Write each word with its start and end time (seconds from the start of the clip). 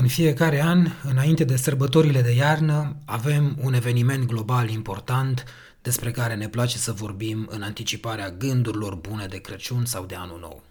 În 0.00 0.08
fiecare 0.08 0.62
an, 0.62 0.90
înainte 1.02 1.44
de 1.44 1.56
sărbătorile 1.56 2.22
de 2.22 2.34
iarnă, 2.34 2.96
avem 3.04 3.58
un 3.62 3.74
eveniment 3.74 4.26
global 4.26 4.68
important 4.68 5.44
despre 5.82 6.10
care 6.10 6.34
ne 6.34 6.48
place 6.48 6.78
să 6.78 6.92
vorbim 6.92 7.48
în 7.50 7.62
anticiparea 7.62 8.30
gândurilor 8.30 8.94
bune 8.94 9.26
de 9.26 9.38
Crăciun 9.40 9.84
sau 9.84 10.04
de 10.04 10.14
Anul 10.14 10.38
Nou. 10.40 10.62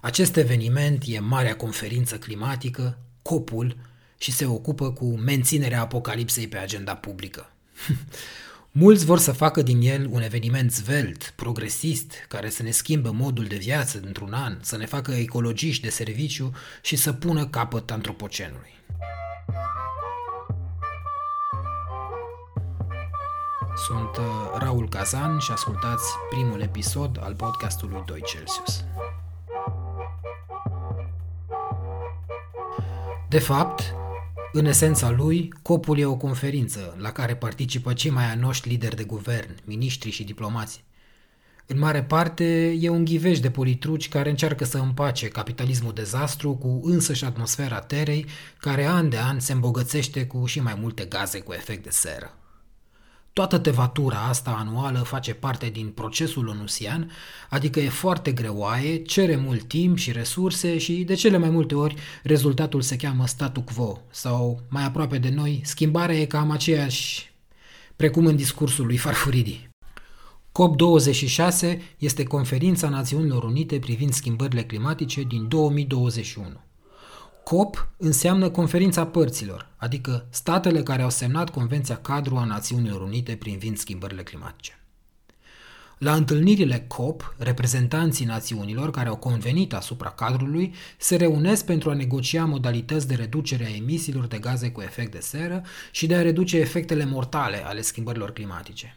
Acest 0.00 0.36
eveniment 0.36 1.02
e 1.06 1.18
Marea 1.18 1.56
Conferință 1.56 2.18
Climatică, 2.18 2.98
COP-ul, 3.22 3.76
și 4.18 4.32
se 4.32 4.46
ocupă 4.46 4.92
cu 4.92 5.06
menținerea 5.06 5.80
apocalipsei 5.80 6.48
pe 6.48 6.56
agenda 6.56 6.94
publică. 6.94 7.52
Mulți 8.72 9.04
vor 9.04 9.18
să 9.18 9.32
facă 9.32 9.62
din 9.62 9.80
el 9.80 10.06
un 10.10 10.22
eveniment 10.22 10.72
zvelt, 10.72 11.32
progresist, 11.36 12.12
care 12.28 12.48
să 12.48 12.62
ne 12.62 12.70
schimbă 12.70 13.10
modul 13.10 13.44
de 13.44 13.56
viață 13.56 14.00
într-un 14.04 14.32
an, 14.32 14.58
să 14.60 14.76
ne 14.76 14.86
facă 14.86 15.12
ecologiști 15.12 15.82
de 15.82 15.88
serviciu 15.88 16.52
și 16.82 16.96
să 16.96 17.12
pună 17.12 17.46
capăt 17.46 17.90
antropocenului. 17.90 18.70
Sunt 23.86 24.16
uh, 24.16 24.24
Raul 24.58 24.88
Kazan 24.88 25.38
și 25.38 25.50
ascultați 25.52 26.04
primul 26.30 26.60
episod 26.60 27.18
al 27.22 27.34
podcastului 27.34 28.02
2 28.06 28.22
Celsius. 28.24 28.84
De 33.28 33.38
fapt, 33.38 33.94
în 34.52 34.64
esența 34.64 35.10
lui, 35.10 35.52
COP-ul 35.62 35.98
e 35.98 36.04
o 36.04 36.16
conferință 36.16 36.96
la 36.98 37.12
care 37.12 37.36
participă 37.36 37.92
cei 37.92 38.10
mai 38.10 38.24
anoști 38.24 38.68
lideri 38.68 38.96
de 38.96 39.04
guvern, 39.04 39.56
miniștri 39.64 40.10
și 40.10 40.24
diplomați. 40.24 40.84
În 41.66 41.78
mare 41.78 42.02
parte, 42.02 42.76
e 42.80 42.88
un 42.88 43.04
ghiveș 43.04 43.40
de 43.40 43.50
politruci 43.50 44.08
care 44.08 44.30
încearcă 44.30 44.64
să 44.64 44.78
împace 44.78 45.28
capitalismul 45.28 45.92
dezastru 45.92 46.54
cu 46.54 46.80
însăși 46.82 47.24
atmosfera 47.24 47.80
terei, 47.80 48.26
care 48.58 48.86
an 48.86 49.08
de 49.08 49.18
an 49.18 49.40
se 49.40 49.52
îmbogățește 49.52 50.26
cu 50.26 50.46
și 50.46 50.60
mai 50.60 50.76
multe 50.80 51.04
gaze 51.04 51.40
cu 51.40 51.52
efect 51.52 51.82
de 51.82 51.90
seră. 51.90 52.39
Toată 53.32 53.58
tevatura 53.58 54.18
asta 54.18 54.50
anuală 54.50 54.98
face 54.98 55.34
parte 55.34 55.68
din 55.68 55.88
procesul 55.88 56.48
onusian, 56.48 57.10
adică 57.48 57.80
e 57.80 57.88
foarte 57.88 58.32
greoaie, 58.32 59.02
cere 59.02 59.36
mult 59.36 59.62
timp 59.62 59.96
și 59.96 60.12
resurse 60.12 60.78
și 60.78 60.92
de 60.92 61.14
cele 61.14 61.36
mai 61.36 61.50
multe 61.50 61.74
ori 61.74 61.94
rezultatul 62.22 62.80
se 62.80 62.96
cheamă 62.96 63.26
statu 63.26 63.60
quo 63.60 64.00
sau 64.10 64.60
mai 64.68 64.84
aproape 64.84 65.18
de 65.18 65.28
noi, 65.28 65.60
schimbarea 65.64 66.16
e 66.16 66.24
cam 66.24 66.50
aceeași 66.50 67.30
precum 67.96 68.26
în 68.26 68.36
discursul 68.36 68.86
lui 68.86 68.96
Farfuridi. 68.96 69.68
COP26 70.52 71.78
este 71.98 72.22
conferința 72.22 72.88
Națiunilor 72.88 73.44
Unite 73.44 73.78
privind 73.78 74.12
schimbările 74.12 74.64
climatice 74.64 75.22
din 75.22 75.48
2021. 75.48 76.46
COP 77.50 77.88
înseamnă 77.96 78.50
conferința 78.50 79.06
părților, 79.06 79.68
adică 79.76 80.26
statele 80.30 80.82
care 80.82 81.02
au 81.02 81.10
semnat 81.10 81.50
Convenția 81.50 81.96
Cadru 81.96 82.36
a 82.36 82.44
Națiunilor 82.44 83.00
Unite 83.00 83.36
privind 83.36 83.78
schimbările 83.78 84.22
climatice. 84.22 84.78
La 85.98 86.14
întâlnirile 86.14 86.84
COP, 86.88 87.34
reprezentanții 87.38 88.24
națiunilor 88.24 88.90
care 88.90 89.08
au 89.08 89.16
convenit 89.16 89.74
asupra 89.74 90.10
cadrului 90.10 90.74
se 90.98 91.16
reunesc 91.16 91.64
pentru 91.64 91.90
a 91.90 91.94
negocia 91.94 92.44
modalități 92.44 93.08
de 93.08 93.14
reducere 93.14 93.64
a 93.64 93.74
emisiilor 93.76 94.26
de 94.26 94.38
gaze 94.38 94.70
cu 94.70 94.80
efect 94.80 95.12
de 95.12 95.20
seră 95.20 95.62
și 95.90 96.06
de 96.06 96.14
a 96.14 96.22
reduce 96.22 96.58
efectele 96.58 97.04
mortale 97.04 97.66
ale 97.66 97.80
schimbărilor 97.80 98.32
climatice. 98.32 98.96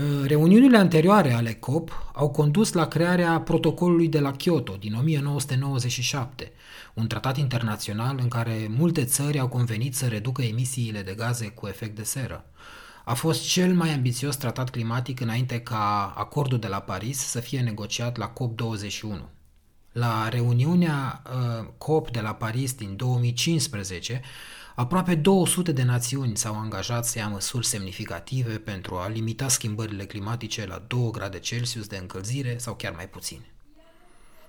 Uh, 0.00 0.26
reuniunile 0.26 0.76
anterioare 0.76 1.32
ale 1.32 1.52
COP 1.52 2.10
au 2.12 2.30
condus 2.30 2.72
la 2.72 2.88
crearea 2.88 3.40
protocolului 3.40 4.08
de 4.08 4.20
la 4.20 4.32
Kyoto 4.32 4.76
din 4.76 4.94
1997, 4.94 6.52
un 6.94 7.06
tratat 7.06 7.36
internațional 7.36 8.18
în 8.22 8.28
care 8.28 8.66
multe 8.76 9.04
țări 9.04 9.38
au 9.38 9.48
convenit 9.48 9.94
să 9.96 10.06
reducă 10.06 10.42
emisiile 10.42 11.02
de 11.02 11.14
gaze 11.14 11.48
cu 11.48 11.66
efect 11.66 11.96
de 11.96 12.02
seră. 12.02 12.44
A 13.04 13.14
fost 13.14 13.48
cel 13.48 13.74
mai 13.74 13.94
ambițios 13.94 14.36
tratat 14.36 14.70
climatic 14.70 15.20
înainte 15.20 15.60
ca 15.60 16.14
acordul 16.16 16.58
de 16.58 16.68
la 16.68 16.80
Paris 16.80 17.18
să 17.18 17.40
fie 17.40 17.60
negociat 17.60 18.16
la 18.16 18.32
COP21. 18.32 19.20
La 19.92 20.28
reuniunea 20.28 21.22
uh, 21.24 21.66
COP 21.78 22.10
de 22.10 22.20
la 22.20 22.34
Paris 22.34 22.72
din 22.72 22.96
2015, 22.96 24.20
Aproape 24.74 25.14
200 25.14 25.72
de 25.72 25.82
națiuni 25.82 26.36
s-au 26.36 26.54
angajat 26.54 27.06
să 27.06 27.18
ia 27.18 27.28
măsuri 27.28 27.66
semnificative 27.66 28.58
pentru 28.58 28.96
a 28.96 29.08
limita 29.08 29.48
schimbările 29.48 30.04
climatice 30.04 30.66
la 30.66 30.84
2 30.86 31.10
grade 31.10 31.38
Celsius 31.38 31.86
de 31.86 31.96
încălzire 31.96 32.58
sau 32.58 32.74
chiar 32.74 32.92
mai 32.92 33.08
puțin. 33.08 33.40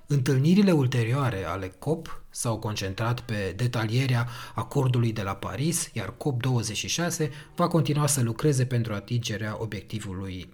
Întâlnirile 0.07 0.71
ulterioare 0.71 1.43
ale 1.43 1.67
COP 1.67 2.23
s-au 2.29 2.59
concentrat 2.59 3.19
pe 3.19 3.53
detalierea 3.55 4.27
acordului 4.55 5.13
de 5.13 5.21
la 5.21 5.35
Paris, 5.35 5.89
iar 5.93 6.13
COP26 6.13 7.29
va 7.55 7.67
continua 7.67 8.07
să 8.07 8.21
lucreze 8.21 8.65
pentru 8.65 8.93
atingerea 8.93 9.55
obiectivului 9.59 10.53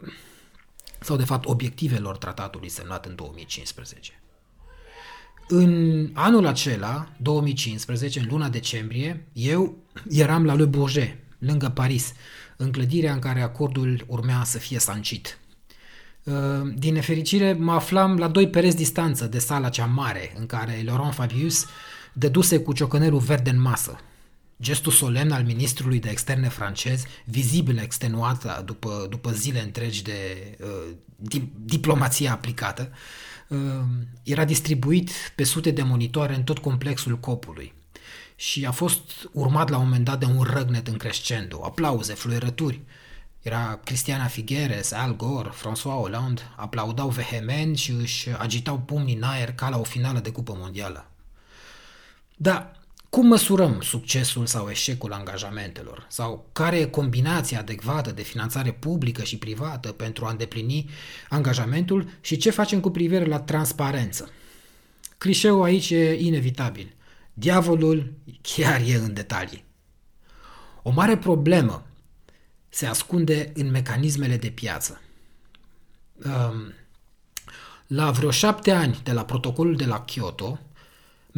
sau 1.00 1.16
de 1.16 1.24
fapt 1.24 1.46
obiectivelor 1.46 2.18
tratatului 2.18 2.70
semnat 2.70 3.06
în 3.06 3.16
2015. 3.16 4.22
În 5.50 6.10
anul 6.14 6.48
acela, 6.48 7.10
2015, 7.22 8.20
în 8.20 8.26
luna 8.30 8.50
decembrie, 8.50 9.28
eu 9.34 9.78
eram 10.10 10.46
la 10.46 10.54
Le 10.54 10.66
Bourget, 10.66 11.18
lângă 11.40 11.70
Paris, 11.70 12.14
în 12.58 12.72
clădirea 12.72 13.14
în 13.14 13.20
care 13.20 13.42
acordul 13.42 14.06
urmea 14.08 14.44
să 14.44 14.58
fie 14.58 14.80
sancit. 14.80 15.40
Uh, 16.24 16.34
din 16.76 16.94
nefericire, 16.94 17.54
mă 17.54 17.72
aflam 17.72 18.18
la 18.18 18.28
doi 18.28 18.50
pereți 18.50 18.76
distanță 18.76 19.26
de 19.26 19.40
sala 19.40 19.70
cea 19.70 19.86
mare, 19.86 20.34
în 20.40 20.46
care 20.46 20.82
Laurent 20.86 21.14
Fabius 21.14 21.66
dăduse 22.14 22.60
cu 22.60 22.74
ciocănelul 22.74 23.20
verde 23.20 23.50
în 23.50 23.62
masă. 23.62 24.00
Gestul 24.62 24.92
solemn 24.92 25.32
al 25.32 25.44
ministrului 25.44 26.00
de 26.00 26.10
externe 26.10 26.48
francez, 26.48 27.04
vizibil 27.26 27.78
extenuat 27.78 28.66
după, 28.66 29.08
după 29.10 29.32
zile 29.32 29.62
întregi 29.62 30.04
de 30.04 30.12
uh, 30.62 30.94
di- 31.16 31.52
diplomație 31.66 32.30
aplicată, 32.30 32.90
uh, 32.92 32.98
Ehm, 32.98 33.27
era 34.24 34.46
distribuit 34.46 35.12
pe 35.36 35.44
sute 35.44 35.72
de 35.72 35.84
monitoare 35.84 36.36
în 36.36 36.44
tot 36.44 36.58
complexul 36.58 37.20
copului 37.20 37.74
și 38.36 38.66
a 38.66 38.72
fost 38.72 39.30
urmat 39.32 39.70
la 39.70 39.78
un 39.78 39.84
moment 39.84 40.06
dat 40.06 40.20
de 40.20 40.26
un 40.26 40.42
răgnet 40.42 40.88
în 40.88 40.98
crescendo, 40.98 41.62
aplauze, 41.64 42.14
fluierături. 42.14 42.82
Era 43.42 43.80
Cristiana 43.84 44.26
Figueres, 44.26 44.92
Al 44.92 45.16
Gore, 45.16 45.50
François 45.50 46.00
Hollande, 46.00 46.42
aplaudau 46.56 47.10
vehement 47.10 47.78
și 47.78 47.92
își 47.92 48.30
agitau 48.30 48.80
pumnii 48.80 49.16
în 49.16 49.24
aer 49.24 49.54
ca 49.54 49.70
la 49.70 49.78
o 49.80 49.84
finală 49.84 50.20
de 50.20 50.32
cupă 50.32 50.56
mondială. 50.58 51.12
Da, 52.36 52.72
cum 53.10 53.28
măsurăm 53.28 53.82
succesul 53.82 54.46
sau 54.46 54.70
eșecul 54.70 55.14
angajamentelor? 55.14 56.06
Sau 56.10 56.50
care 56.52 56.78
e 56.78 56.86
combinația 56.86 57.60
adecvată 57.60 58.12
de 58.12 58.22
finanțare 58.22 58.72
publică 58.72 59.24
și 59.24 59.38
privată 59.38 59.92
pentru 59.92 60.26
a 60.26 60.30
îndeplini 60.30 60.90
angajamentul 61.30 62.10
și 62.22 62.38
ce 62.38 62.50
facem 62.50 62.80
cu 62.80 62.90
privire 62.90 63.26
la 63.26 63.40
transparență? 63.40 64.30
Clișeul 65.18 65.64
aici 65.64 65.90
e 65.90 66.14
inevitabil. 66.20 66.96
Diavolul 67.34 68.14
chiar 68.42 68.82
e 68.86 68.96
în 68.96 69.14
detalii. 69.14 69.66
O 70.84 70.90
mare 70.90 71.18
problemă 71.18 71.86
se 72.70 72.86
ascunde 72.86 73.52
în 73.56 73.70
mecanismele 73.70 74.38
de 74.38 74.50
piață. 74.50 75.02
Um, 76.26 76.74
la 77.88 78.12
vreo 78.12 78.32
șapte 78.32 78.72
ani 78.72 79.00
de 79.04 79.12
la 79.12 79.26
protocolul 79.26 79.76
de 79.76 79.86
la 79.86 80.02
Kyoto, 80.02 80.60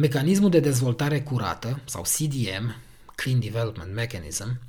Mecanismul 0.00 0.50
de 0.50 0.60
dezvoltare 0.60 1.20
curată, 1.20 1.80
sau 1.84 2.02
CDM, 2.02 2.76
Clean 3.14 3.40
Development 3.40 3.94
Mechanism, 3.94 4.60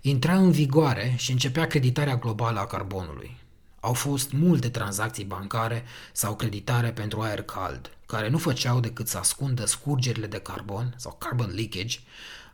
intra 0.00 0.36
în 0.36 0.50
vigoare 0.50 1.14
și 1.16 1.30
începea 1.30 1.66
creditarea 1.66 2.16
globală 2.16 2.58
a 2.58 2.66
carbonului. 2.66 3.36
Au 3.80 3.92
fost 3.92 4.32
multe 4.32 4.68
tranzacții 4.68 5.24
bancare 5.24 5.84
sau 6.12 6.36
creditare 6.36 6.90
pentru 6.90 7.20
aer 7.20 7.42
cald, 7.42 7.90
care 8.06 8.28
nu 8.28 8.38
făceau 8.38 8.80
decât 8.80 9.08
să 9.08 9.18
ascundă 9.18 9.66
scurgerile 9.66 10.26
de 10.26 10.38
carbon 10.38 10.94
sau 10.96 11.16
carbon 11.18 11.52
leakage, 11.54 11.98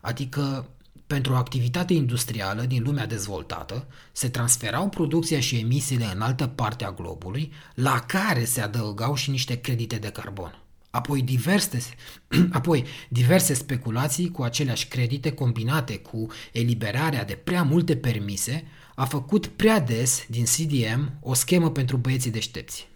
adică 0.01 0.69
pentru 1.07 1.33
o 1.33 1.37
activitate 1.37 1.93
industrială 1.93 2.63
din 2.63 2.83
lumea 2.83 3.07
dezvoltată, 3.07 3.87
se 4.13 4.29
transferau 4.29 4.89
producția 4.89 5.41
și 5.41 5.59
emisiile 5.59 6.11
în 6.15 6.21
altă 6.21 6.47
parte 6.47 6.85
a 6.85 6.93
globului, 6.93 7.53
la 7.75 8.01
care 8.01 8.45
se 8.45 8.61
adăugau 8.61 9.15
și 9.15 9.31
niște 9.31 9.61
credite 9.61 9.97
de 9.97 10.09
carbon. 10.09 10.66
Apoi 10.91 11.23
diverse, 11.23 11.79
apoi 12.59 12.85
diverse 13.09 13.55
speculații 13.55 14.31
cu 14.31 14.43
aceleași 14.43 14.87
credite 14.89 15.33
combinate 15.33 15.99
cu 15.99 16.27
eliberarea 16.53 17.25
de 17.25 17.35
prea 17.35 17.63
multe 17.63 17.97
permise 17.97 18.65
a 18.95 19.05
făcut 19.05 19.47
prea 19.47 19.81
des 19.81 20.25
din 20.29 20.45
CDM 20.45 21.13
o 21.21 21.35
schemă 21.35 21.71
pentru 21.71 21.97
băieții 21.97 22.31
deștepți. 22.31 22.89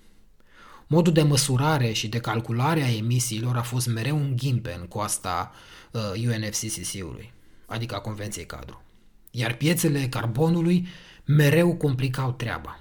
Modul 0.87 1.13
de 1.13 1.23
măsurare 1.23 1.93
și 1.93 2.09
de 2.09 2.19
calculare 2.19 2.83
a 2.83 2.95
emisiilor 2.95 3.57
a 3.57 3.63
fost 3.63 3.87
mereu 3.87 4.17
un 4.17 4.37
ghimpe 4.37 4.77
în 4.81 4.87
coasta 4.87 5.53
uh, 5.91 6.01
UNFCCC-ului, 6.27 7.33
adică 7.67 7.95
a 7.95 8.01
Convenției 8.01 8.47
Cadru. 8.47 8.83
Iar 9.31 9.55
piețele 9.55 10.09
carbonului 10.09 10.87
mereu 11.25 11.77
complicau 11.77 12.33
treaba. 12.33 12.80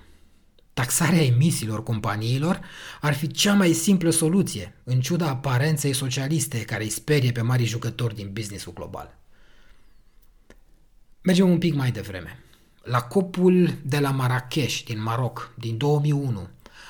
Taxarea 0.73 1.23
emisiilor 1.23 1.83
companiilor 1.83 2.59
ar 3.01 3.13
fi 3.13 3.27
cea 3.31 3.53
mai 3.53 3.73
simplă 3.73 4.09
soluție, 4.09 4.75
în 4.83 5.01
ciuda 5.01 5.29
aparenței 5.29 5.93
socialiste 5.93 6.61
care 6.61 6.83
îi 6.83 6.89
sperie 6.89 7.31
pe 7.31 7.41
mari 7.41 7.63
jucători 7.63 8.15
din 8.15 8.29
businessul 8.33 8.73
global. 8.73 9.17
Mergem 11.21 11.49
un 11.49 11.57
pic 11.57 11.73
mai 11.73 11.91
devreme. 11.91 12.43
La 12.83 13.01
copul 13.01 13.73
de 13.83 13.99
la 13.99 14.11
Marrakesh, 14.11 14.83
din 14.83 15.01
Maroc, 15.01 15.53
din 15.57 15.77
2001, 15.77 16.47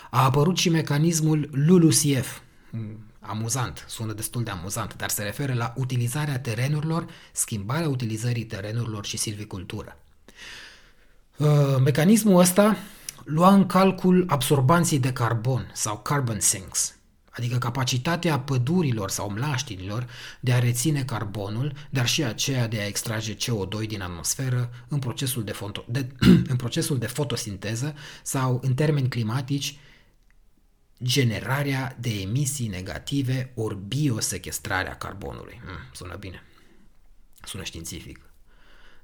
a 0.09 0.23
apărut 0.23 0.57
și 0.57 0.69
mecanismul 0.69 1.49
LULUCF. 1.51 2.39
Amuzant, 3.19 3.85
sună 3.87 4.13
destul 4.13 4.43
de 4.43 4.51
amuzant, 4.51 4.95
dar 4.95 5.09
se 5.09 5.23
referă 5.23 5.53
la 5.53 5.73
utilizarea 5.75 6.39
terenurilor, 6.39 7.05
schimbarea 7.31 7.89
utilizării 7.89 8.45
terenurilor 8.45 9.05
și 9.05 9.17
silvicultură. 9.17 9.97
Uh, 11.37 11.77
mecanismul 11.83 12.39
ăsta 12.39 12.77
lua 13.29 13.53
în 13.53 13.65
calcul 13.65 14.25
absorbanții 14.27 14.99
de 14.99 15.13
carbon 15.13 15.71
sau 15.73 15.99
carbon 15.99 16.39
sinks, 16.39 16.95
adică 17.29 17.57
capacitatea 17.57 18.39
pădurilor 18.39 19.09
sau 19.09 19.29
mlaștinilor 19.29 20.07
de 20.39 20.53
a 20.53 20.59
reține 20.59 21.03
carbonul, 21.03 21.73
dar 21.89 22.07
și 22.07 22.23
aceea 22.23 22.67
de 22.67 22.79
a 22.79 22.85
extrage 22.85 23.35
CO2 23.35 23.87
din 23.87 24.01
atmosferă 24.01 24.69
în 24.87 24.99
procesul 24.99 25.43
de, 25.43 25.51
foto, 25.51 25.83
de, 25.87 26.07
în 26.51 26.55
procesul 26.55 26.97
de 26.97 27.07
fotosinteză 27.07 27.95
sau, 28.23 28.59
în 28.63 28.73
termeni 28.73 29.09
climatici, 29.09 29.77
generarea 31.03 31.97
de 31.99 32.09
emisii 32.21 32.67
negative 32.67 33.51
ori 33.55 33.77
biosequestrarea 33.87 34.97
carbonului. 34.97 35.61
Hmm, 35.63 35.89
sună 35.93 36.15
bine. 36.15 36.43
Sună 37.43 37.63
științific. 37.63 38.19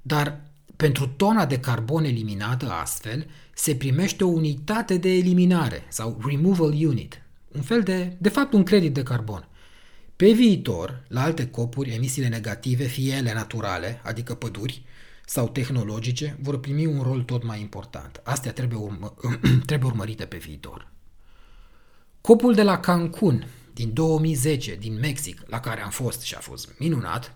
Dar 0.02 0.42
pentru 0.76 1.08
tona 1.08 1.46
de 1.46 1.60
carbon 1.60 2.04
eliminată 2.04 2.72
astfel, 2.72 3.28
se 3.54 3.76
primește 3.76 4.24
o 4.24 4.28
unitate 4.28 4.98
de 4.98 5.14
eliminare 5.14 5.84
sau 5.88 6.22
removal 6.26 6.70
unit, 6.70 7.22
un 7.52 7.62
fel 7.62 7.82
de, 7.82 8.16
de 8.18 8.30
fapt, 8.30 8.54
un 8.54 8.64
credit 8.64 8.94
de 8.94 9.04
carbon. 9.04 9.48
Pe 10.16 10.32
viitor, 10.32 11.04
la 11.08 11.22
alte 11.22 11.48
copuri, 11.48 11.94
emisiile 11.94 12.28
negative, 12.28 12.84
fie 12.84 13.14
ele 13.14 13.34
naturale, 13.34 14.02
adică 14.04 14.34
păduri, 14.34 14.84
sau 15.26 15.50
tehnologice, 15.50 16.38
vor 16.42 16.60
primi 16.60 16.86
un 16.86 17.02
rol 17.02 17.24
tot 17.24 17.44
mai 17.44 17.62
important. 17.62 18.22
Astea 18.24 18.52
trebuie, 18.52 18.80
urmă, 18.80 19.14
trebuie 19.66 19.90
urmărite 19.90 20.26
pe 20.26 20.38
viitor. 20.38 20.92
Copul 22.22 22.54
de 22.54 22.64
la 22.64 22.80
Cancun 22.80 23.48
din 23.74 23.94
2010, 23.94 24.76
din 24.76 25.00
Mexic, 25.00 25.42
la 25.46 25.60
care 25.60 25.82
am 25.82 25.90
fost 25.90 26.22
și 26.22 26.36
a 26.36 26.40
fost 26.40 26.74
minunat, 26.78 27.36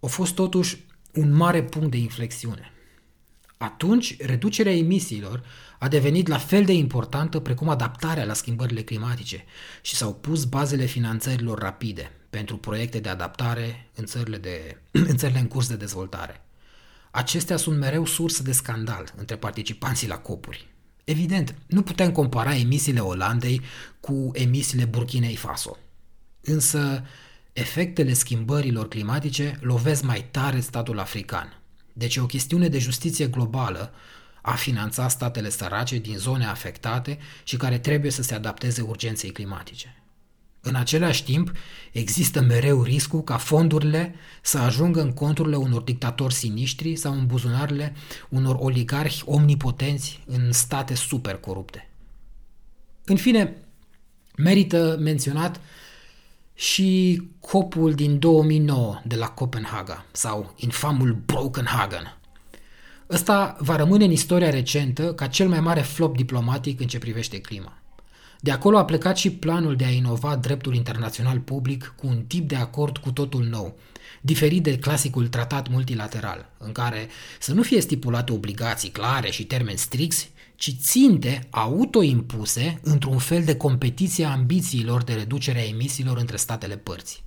a 0.00 0.06
fost 0.06 0.34
totuși 0.34 0.84
un 1.16 1.32
mare 1.32 1.62
punct 1.62 1.90
de 1.90 1.96
inflexiune. 1.96 2.70
Atunci, 3.56 4.16
reducerea 4.22 4.76
emisiilor 4.76 5.42
a 5.78 5.88
devenit 5.88 6.26
la 6.26 6.38
fel 6.38 6.64
de 6.64 6.72
importantă 6.72 7.40
precum 7.40 7.68
adaptarea 7.68 8.24
la 8.24 8.32
schimbările 8.32 8.82
climatice 8.82 9.44
și 9.82 9.94
s-au 9.94 10.14
pus 10.14 10.44
bazele 10.44 10.84
finanțărilor 10.84 11.58
rapide 11.58 12.10
pentru 12.30 12.56
proiecte 12.56 12.98
de 13.00 13.08
adaptare 13.08 13.90
în 13.94 14.04
țările, 14.04 14.36
de, 14.36 14.80
în 15.10 15.16
țările 15.16 15.38
în 15.38 15.46
curs 15.46 15.68
de 15.68 15.76
dezvoltare. 15.76 16.40
Acestea 17.10 17.56
sunt 17.56 17.78
mereu 17.78 18.06
sursă 18.06 18.42
de 18.42 18.52
scandal 18.52 19.12
între 19.16 19.36
participanții 19.36 20.08
la 20.08 20.18
copuri. 20.18 20.68
Evident, 21.04 21.54
nu 21.66 21.82
putem 21.82 22.12
compara 22.12 22.56
emisiile 22.56 23.00
Olandei 23.00 23.60
cu 24.00 24.30
emisiile 24.32 24.84
Burkinei 24.84 25.36
Faso. 25.36 25.76
Însă, 26.40 27.04
efectele 27.56 28.12
schimbărilor 28.12 28.88
climatice 28.88 29.58
lovesc 29.60 30.02
mai 30.02 30.24
tare 30.30 30.60
statul 30.60 30.98
african. 30.98 31.62
Deci 31.92 32.16
e 32.16 32.20
o 32.20 32.26
chestiune 32.26 32.68
de 32.68 32.78
justiție 32.78 33.26
globală 33.26 33.92
a 34.42 34.52
finanța 34.52 35.08
statele 35.08 35.50
sărace 35.50 35.98
din 35.98 36.16
zone 36.18 36.46
afectate 36.46 37.18
și 37.44 37.56
care 37.56 37.78
trebuie 37.78 38.10
să 38.10 38.22
se 38.22 38.34
adapteze 38.34 38.80
urgenței 38.80 39.30
climatice. 39.30 40.02
În 40.60 40.74
același 40.74 41.24
timp, 41.24 41.52
există 41.92 42.40
mereu 42.40 42.82
riscul 42.82 43.22
ca 43.22 43.36
fondurile 43.36 44.14
să 44.42 44.58
ajungă 44.58 45.00
în 45.00 45.12
conturile 45.12 45.56
unor 45.56 45.82
dictatori 45.82 46.34
siniștri 46.34 46.96
sau 46.96 47.12
în 47.12 47.26
buzunarele 47.26 47.94
unor 48.28 48.56
oligarhi 48.58 49.22
omnipotenți 49.24 50.22
în 50.26 50.52
state 50.52 50.94
super 50.94 51.36
corupte. 51.36 51.90
În 53.04 53.16
fine, 53.16 53.56
merită 54.36 54.96
menționat 55.00 55.60
și 56.58 57.22
copul 57.40 57.92
din 57.92 58.18
2009 58.18 59.00
de 59.04 59.16
la 59.16 59.26
Copenhaga 59.26 60.04
sau 60.12 60.54
infamul 60.56 61.22
Brokenhagen. 61.26 62.16
Ăsta 63.10 63.56
va 63.60 63.76
rămâne 63.76 64.04
în 64.04 64.10
istoria 64.10 64.50
recentă 64.50 65.14
ca 65.14 65.26
cel 65.26 65.48
mai 65.48 65.60
mare 65.60 65.80
flop 65.80 66.16
diplomatic 66.16 66.80
în 66.80 66.86
ce 66.86 66.98
privește 66.98 67.40
clima. 67.40 67.78
De 68.40 68.50
acolo 68.50 68.78
a 68.78 68.84
plecat 68.84 69.16
și 69.16 69.30
planul 69.30 69.76
de 69.76 69.84
a 69.84 69.90
inova 69.90 70.36
dreptul 70.36 70.74
internațional 70.74 71.38
public 71.38 71.94
cu 71.96 72.06
un 72.06 72.22
tip 72.26 72.48
de 72.48 72.56
acord 72.56 72.98
cu 72.98 73.10
totul 73.10 73.44
nou, 73.44 73.78
diferit 74.20 74.62
de 74.62 74.78
clasicul 74.78 75.28
tratat 75.28 75.68
multilateral, 75.68 76.50
în 76.58 76.72
care 76.72 77.08
să 77.38 77.54
nu 77.54 77.62
fie 77.62 77.80
stipulate 77.80 78.32
obligații 78.32 78.90
clare 78.90 79.30
și 79.30 79.44
termeni 79.44 79.78
stricți, 79.78 80.30
ci 80.56 80.74
ținte 80.80 81.46
autoimpuse 81.50 82.80
într-un 82.82 83.18
fel 83.18 83.44
de 83.44 83.56
competiție 83.56 84.24
a 84.24 84.30
ambițiilor 84.30 85.02
de 85.02 85.12
reducere 85.12 85.58
a 85.58 85.68
emisiilor 85.68 86.18
între 86.18 86.36
statele 86.36 86.76
părți. 86.76 87.24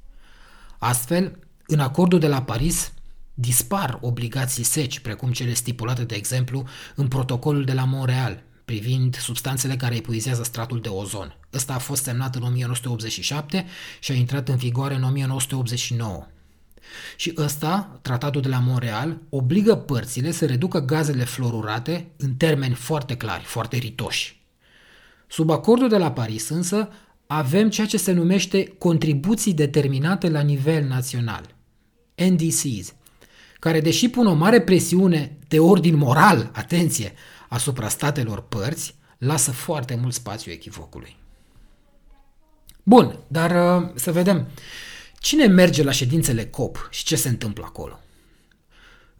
Astfel, 0.78 1.40
în 1.66 1.80
acordul 1.80 2.20
de 2.20 2.28
la 2.28 2.42
Paris 2.42 2.92
dispar 3.34 3.98
obligații 4.02 4.64
seci, 4.64 5.00
precum 5.00 5.32
cele 5.32 5.54
stipulate, 5.54 6.04
de 6.04 6.16
exemplu, 6.16 6.66
în 6.96 7.08
protocolul 7.08 7.64
de 7.66 7.74
la 7.74 7.84
Montreal, 7.84 8.44
privind 8.66 9.16
substanțele 9.16 9.76
care 9.76 9.96
epuizează 9.96 10.44
stratul 10.44 10.82
de 10.82 10.90
ozon. 10.90 11.38
Ăsta 11.54 11.74
a 11.74 11.78
fost 11.78 12.04
semnat 12.04 12.36
în 12.36 12.44
1987 12.44 13.66
și 14.00 14.12
a 14.12 14.16
intrat 14.16 14.50
în 14.50 14.56
vigoare 14.56 14.96
în 14.96 15.04
1989. 15.04 16.28
Și 17.16 17.34
ăsta, 17.38 18.00
tratatul 18.02 18.42
de 18.42 18.48
la 18.48 18.60
Montreal, 18.60 19.22
obligă 19.30 19.76
părțile 19.76 20.32
să 20.32 20.46
reducă 20.46 20.80
gazele 20.80 21.24
fluorurate 21.24 22.12
în 22.18 22.34
termeni 22.34 22.74
foarte 22.74 23.16
clari, 23.18 23.44
foarte 23.44 23.78
ritoși. 23.78 24.42
Sub 25.28 25.50
acordul 25.50 25.90
de 25.90 25.98
la 25.98 26.12
Paris 26.12 26.50
însă 26.50 26.90
avem 27.28 27.70
ceea 27.70 27.88
ce 27.88 27.98
se 27.98 28.12
numește 28.12 28.74
contribuții 28.78 29.54
determinate 29.54 30.30
la 30.30 30.42
nivel 30.42 30.84
național, 30.84 31.56
NDCs, 32.16 32.94
care 33.60 33.82
deși 33.82 34.10
pun 34.10 34.28
o 34.28 34.34
mare 34.34 34.62
presiune 34.62 35.38
de 35.48 35.60
ordin 35.60 35.96
moral, 35.96 36.50
atenție, 36.54 37.14
asupra 37.50 37.88
statelor 37.88 38.42
părți, 38.42 38.96
lasă 39.18 39.52
foarte 39.52 39.96
mult 40.02 40.14
spațiu 40.14 40.52
echivocului. 40.52 41.18
Bun, 42.84 43.16
dar 43.28 43.82
uh, 43.82 43.90
să 43.96 44.12
vedem. 44.12 44.48
Cine 45.20 45.48
merge 45.48 45.84
la 45.84 45.92
ședințele 45.92 46.46
COP 46.46 46.88
și 46.92 47.04
ce 47.04 47.16
se 47.16 47.30
întâmplă 47.30 47.64
acolo? 47.68 48.00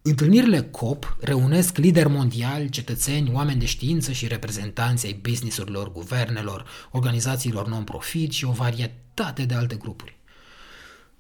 Întâlnirile 0.02 0.62
COP 0.62 1.18
reunesc 1.20 1.78
lideri 1.78 2.10
mondiali, 2.10 2.70
cetățeni, 2.70 3.32
oameni 3.34 3.60
de 3.60 3.66
știință 3.66 4.12
și 4.12 4.28
reprezentanți 4.28 5.06
ai 5.06 5.20
businessurilor, 5.22 5.92
guvernelor, 5.92 6.66
organizațiilor 6.92 7.68
non-profit 7.68 8.32
și 8.32 8.46
o 8.46 8.52
varietate 8.52 9.44
de 9.44 9.54
alte 9.54 9.76
grupuri. 9.76 10.18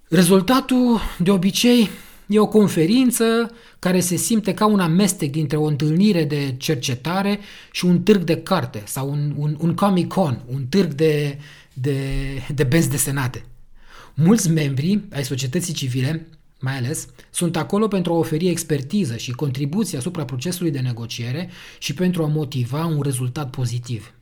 Rezultatul, 0.09 0.99
de 1.17 1.31
obicei, 1.31 1.89
e 2.27 2.39
o 2.39 2.47
conferință 2.47 3.51
care 3.79 3.99
se 3.99 4.15
simte 4.15 4.53
ca 4.53 4.65
un 4.65 4.79
amestec 4.79 5.31
dintre 5.31 5.57
o 5.57 5.63
întâlnire 5.63 6.23
de 6.23 6.55
cercetare 6.57 7.39
și 7.71 7.85
un 7.85 8.01
târg 8.01 8.23
de 8.23 8.41
carte 8.41 8.83
sau 8.85 9.09
un, 9.09 9.33
un, 9.37 9.57
un 9.59 9.73
Comic-Con, 9.73 10.43
un 10.45 10.65
târg 10.65 10.93
de, 10.93 11.39
de, 11.73 11.97
de 12.53 12.63
benzi 12.63 12.89
desenate. 12.89 13.43
Mulți 14.21 14.49
membri 14.49 14.99
ai 15.11 15.23
societății 15.23 15.73
civile, 15.73 16.27
mai 16.59 16.77
ales, 16.77 17.07
sunt 17.29 17.55
acolo 17.55 17.87
pentru 17.87 18.13
a 18.13 18.17
oferi 18.17 18.47
expertiză 18.47 19.17
și 19.17 19.31
contribuții 19.31 19.97
asupra 19.97 20.25
procesului 20.25 20.71
de 20.71 20.79
negociere 20.79 21.49
și 21.77 21.93
pentru 21.93 22.23
a 22.23 22.27
motiva 22.27 22.85
un 22.85 23.01
rezultat 23.01 23.49
pozitiv. 23.49 24.13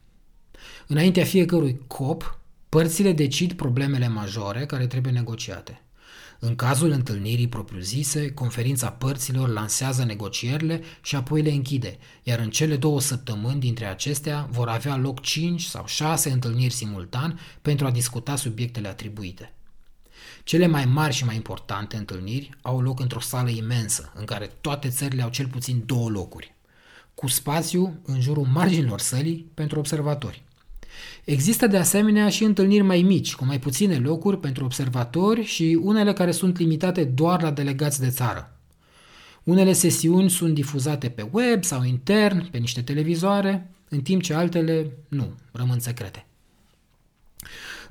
Înaintea 0.87 1.23
fiecărui 1.23 1.81
COP, 1.87 2.39
părțile 2.69 3.11
decid 3.11 3.53
problemele 3.53 4.07
majore 4.07 4.65
care 4.65 4.87
trebuie 4.87 5.13
negociate. 5.13 5.81
În 6.39 6.55
cazul 6.55 6.91
întâlnirii 6.91 7.47
propriu-zise, 7.47 8.31
conferința 8.31 8.89
părților 8.89 9.49
lansează 9.49 10.03
negocierile 10.03 10.81
și 11.01 11.15
apoi 11.15 11.41
le 11.41 11.51
închide, 11.51 11.97
iar 12.23 12.39
în 12.39 12.49
cele 12.49 12.75
două 12.75 13.01
săptămâni 13.01 13.59
dintre 13.59 13.85
acestea 13.85 14.47
vor 14.51 14.67
avea 14.67 14.97
loc 14.97 15.21
5 15.21 15.63
sau 15.63 15.85
6 15.85 16.29
întâlniri 16.29 16.73
simultan 16.73 17.39
pentru 17.61 17.85
a 17.85 17.91
discuta 17.91 18.35
subiectele 18.35 18.87
atribuite. 18.87 19.51
Cele 20.47 20.67
mai 20.67 20.85
mari 20.85 21.13
și 21.13 21.25
mai 21.25 21.35
importante 21.35 21.97
întâlniri 21.97 22.49
au 22.61 22.81
loc 22.81 22.99
într-o 22.99 23.19
sală 23.19 23.49
imensă, 23.49 24.11
în 24.15 24.25
care 24.25 24.51
toate 24.61 24.89
țările 24.89 25.21
au 25.21 25.29
cel 25.29 25.47
puțin 25.47 25.83
două 25.85 26.09
locuri, 26.09 26.53
cu 27.15 27.27
spațiu 27.27 27.99
în 28.05 28.21
jurul 28.21 28.47
marginilor 28.53 28.99
sălii 28.99 29.45
pentru 29.53 29.79
observatori. 29.79 30.43
Există 31.23 31.67
de 31.67 31.77
asemenea 31.77 32.29
și 32.29 32.43
întâlniri 32.43 32.83
mai 32.83 33.01
mici, 33.01 33.35
cu 33.35 33.45
mai 33.45 33.59
puține 33.59 33.97
locuri 33.97 34.39
pentru 34.39 34.63
observatori 34.63 35.43
și 35.43 35.79
unele 35.81 36.13
care 36.13 36.31
sunt 36.31 36.57
limitate 36.57 37.03
doar 37.03 37.41
la 37.41 37.51
delegați 37.51 37.99
de 37.99 38.09
țară. 38.09 38.57
Unele 39.43 39.73
sesiuni 39.73 40.29
sunt 40.29 40.53
difuzate 40.53 41.09
pe 41.09 41.29
web 41.31 41.63
sau 41.63 41.83
intern, 41.83 42.49
pe 42.49 42.57
niște 42.57 42.81
televizoare, 42.81 43.71
în 43.89 44.01
timp 44.01 44.21
ce 44.21 44.33
altele 44.33 44.91
nu, 45.07 45.33
rămân 45.51 45.79
secrete. 45.79 46.26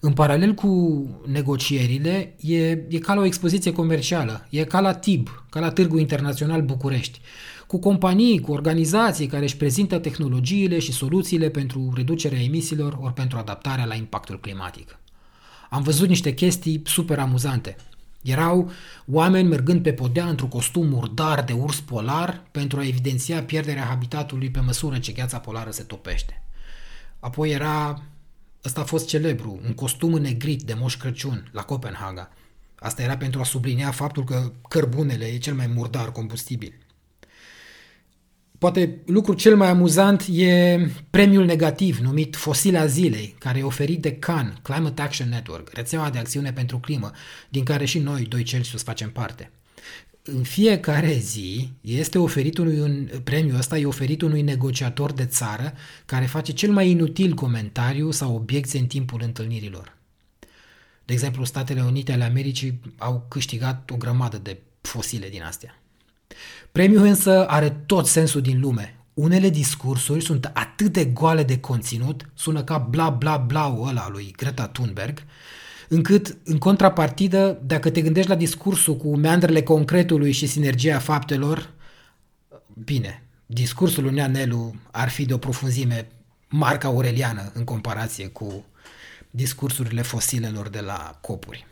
În 0.01 0.13
paralel 0.13 0.55
cu 0.55 1.05
negocierile, 1.27 2.35
e, 2.41 2.71
e 2.71 2.99
ca 2.99 3.15
la 3.15 3.21
o 3.21 3.25
expoziție 3.25 3.73
comercială, 3.73 4.47
e 4.51 4.65
ca 4.65 4.81
la 4.81 4.95
TIB, 4.95 5.29
ca 5.51 5.61
la 5.61 5.71
Târgul 5.71 6.01
Internațional 6.01 6.63
București, 6.63 7.21
cu 7.67 7.79
companii, 7.79 8.41
cu 8.41 8.53
organizații 8.53 9.27
care 9.27 9.45
își 9.45 9.57
prezintă 9.57 9.99
tehnologiile 9.99 10.79
și 10.79 10.93
soluțiile 10.93 11.49
pentru 11.49 11.93
reducerea 11.95 12.43
emisiilor 12.43 12.99
ori 13.01 13.13
pentru 13.13 13.39
adaptarea 13.39 13.85
la 13.85 13.95
impactul 13.95 14.41
climatic. 14.41 14.99
Am 15.71 15.83
văzut 15.83 16.09
niște 16.09 16.35
chestii 16.35 16.83
super 16.85 17.19
amuzante. 17.19 17.77
Erau 18.23 18.71
oameni 19.07 19.49
mergând 19.49 19.83
pe 19.83 19.93
podea 19.93 20.27
într-un 20.27 20.49
costum 20.49 20.87
murdar 20.87 21.45
de 21.45 21.53
urs 21.53 21.81
polar 21.81 22.43
pentru 22.51 22.79
a 22.79 22.87
evidenția 22.87 23.43
pierderea 23.43 23.85
habitatului 23.85 24.51
pe 24.51 24.61
măsură 24.61 24.99
ce 24.99 25.13
gheața 25.13 25.39
polară 25.39 25.71
se 25.71 25.83
topește. 25.83 26.43
Apoi 27.21 27.51
era, 27.51 28.03
ăsta 28.67 28.81
a 28.81 28.85
fost 28.85 29.07
celebru, 29.07 29.61
un 29.65 29.75
costum 29.75 30.13
negrit 30.13 30.63
de 30.63 30.75
Moș 30.75 30.97
Crăciun 30.97 31.49
la 31.53 31.63
Copenhaga. 31.63 32.31
Asta 32.79 33.03
era 33.03 33.17
pentru 33.17 33.41
a 33.41 33.45
sublinia 33.45 33.91
faptul 33.91 34.25
că 34.25 34.53
cărbunele 34.69 35.25
e 35.25 35.39
cel 35.39 35.55
mai 35.55 35.67
murdar 35.67 36.13
combustibil. 36.13 36.75
Poate 38.59 39.03
lucru 39.07 39.35
cel 39.35 39.57
mai 39.57 39.69
amuzant 39.69 40.25
e 40.31 40.79
premiul 41.11 41.45
negativ 41.45 41.99
numit 41.99 42.37
Fosila 42.37 42.87
Zilei, 42.87 43.37
care 43.39 43.59
e 43.59 43.63
oferit 43.63 44.03
de 44.03 44.13
CAN, 44.13 44.59
Climate 44.63 45.03
Action 45.03 45.29
Network, 45.29 45.69
rețeaua 45.73 46.11
de 46.11 46.19
acțiune 46.19 46.53
pentru 46.53 46.79
climă, 46.79 47.11
din 47.49 47.65
care 47.65 47.85
și 47.85 47.99
noi, 47.99 48.23
doi 48.25 48.43
Celsius, 48.43 48.83
facem 48.83 49.11
parte. 49.11 49.51
În 50.29 50.43
fiecare 50.43 51.13
zi 51.19 51.73
este 51.81 52.19
oferit 52.19 52.59
unui 52.59 52.81
un, 52.81 53.09
premiul 53.25 53.57
ăsta 53.57 53.79
e 53.79 53.87
oferit 53.87 54.23
unui 54.23 54.43
negociator 54.43 55.13
de 55.13 55.25
țară 55.27 55.73
care 56.07 56.25
face 56.25 56.53
cel 56.53 56.71
mai 56.73 56.91
inutil 56.91 57.35
comentariu 57.35 58.11
sau 58.11 58.35
obiecție 58.35 58.79
în 58.79 58.87
timpul 58.87 59.21
întâlnirilor. 59.23 59.97
De 61.05 61.13
exemplu, 61.13 61.45
Statele 61.45 61.83
Unite 61.83 62.13
ale 62.13 62.25
Americii 62.25 62.81
au 62.99 63.27
câștigat 63.29 63.91
o 63.91 63.97
grămadă 63.97 64.39
de 64.39 64.59
fosile 64.81 65.29
din 65.29 65.43
astea. 65.43 65.81
Premiul 66.73 67.05
însă 67.05 67.47
are 67.49 67.71
tot 67.71 68.07
sensul 68.07 68.41
din 68.41 68.61
lume. 68.61 68.97
Unele 69.15 69.51
discursuri 69.51 70.25
sunt 70.25 70.51
atât 70.55 70.93
de 70.93 71.05
goale 71.05 71.43
de 71.43 71.59
conținut, 71.59 72.31
sună 72.35 72.65
ca 72.65 72.79
bla 72.79 73.11
bla 73.11 73.37
bla 73.37 73.77
ăla 73.81 74.09
lui 74.09 74.35
Greta 74.37 74.69
Thunberg, 74.69 75.23
încât, 75.89 76.37
în 76.45 76.59
contrapartidă, 76.59 77.61
dacă 77.67 77.91
te 77.91 78.01
gândești 78.01 78.31
la 78.31 78.37
discursul 78.37 78.97
cu 78.97 79.17
meandrele 79.17 79.63
concretului 79.63 80.33
și 80.33 80.47
sinergia 80.47 80.99
faptelor, 80.99 81.71
bine, 82.85 83.23
discursul 83.47 84.03
lui 84.03 84.15
Neanelu 84.15 84.75
ar 84.91 85.09
fi 85.09 85.25
de 85.25 85.35
o 85.35 85.39
profunzime 85.39 86.09
marca 86.49 86.89
aureliană 86.89 87.51
în 87.55 87.65
comparație 87.65 88.27
cu 88.27 88.65
discursurile 89.31 90.03
fosilelor 90.03 90.69
de 90.69 90.81
la 90.81 91.19
copuri. 91.21 91.67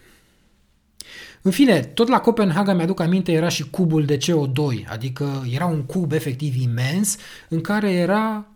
În 1.42 1.50
fine, 1.50 1.80
tot 1.80 2.08
la 2.08 2.20
Copenhaga 2.20 2.72
mi-aduc 2.72 3.00
aminte 3.00 3.32
era 3.32 3.48
și 3.48 3.70
cubul 3.70 4.04
de 4.04 4.16
CO2, 4.16 4.88
adică 4.88 5.46
era 5.50 5.66
un 5.66 5.82
cub 5.82 6.12
efectiv 6.12 6.54
imens 6.56 7.16
în 7.48 7.60
care 7.60 7.92
era 7.92 8.46
uh, 8.48 8.53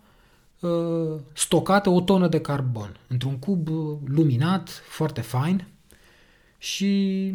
stocată 1.33 1.89
o 1.89 2.01
tonă 2.01 2.27
de 2.27 2.41
carbon 2.41 2.99
într-un 3.07 3.39
cub 3.39 3.67
luminat, 4.05 4.69
foarte 4.69 5.21
fain 5.21 5.67
și 6.57 7.33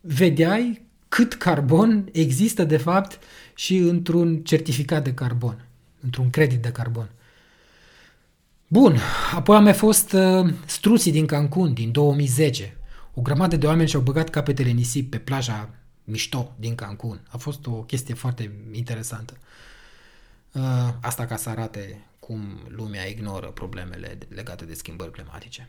vedeai 0.00 0.86
cât 1.08 1.34
carbon 1.34 2.08
există 2.12 2.64
de 2.64 2.76
fapt 2.76 3.18
și 3.54 3.76
într-un 3.76 4.36
certificat 4.36 5.04
de 5.04 5.14
carbon, 5.14 5.68
într-un 6.00 6.30
credit 6.30 6.62
de 6.62 6.72
carbon. 6.72 7.10
Bun, 8.68 8.98
apoi 9.34 9.56
am 9.56 9.62
mai 9.62 9.72
fost 9.72 10.12
uh, 10.12 10.52
struții 10.66 11.12
din 11.12 11.26
Cancun 11.26 11.72
din 11.72 11.92
2010, 11.92 12.76
o 13.14 13.20
grămadă 13.20 13.56
de 13.56 13.66
oameni 13.66 13.88
și-au 13.88 14.02
băgat 14.02 14.28
capetele 14.28 14.70
nisip 14.70 15.10
pe 15.10 15.18
plaja 15.18 15.70
mișto 16.04 16.54
din 16.58 16.74
Cancun. 16.74 17.20
A 17.28 17.36
fost 17.36 17.66
o 17.66 17.70
chestie 17.70 18.14
foarte 18.14 18.52
interesantă. 18.72 19.36
Uh, 20.52 20.62
asta 21.00 21.26
ca 21.26 21.36
să 21.36 21.48
arate 21.48 22.06
cum 22.26 22.60
lumea 22.68 23.04
ignoră 23.04 23.46
problemele 23.46 24.18
legate 24.28 24.64
de 24.64 24.74
schimbări 24.74 25.10
climatice. 25.10 25.68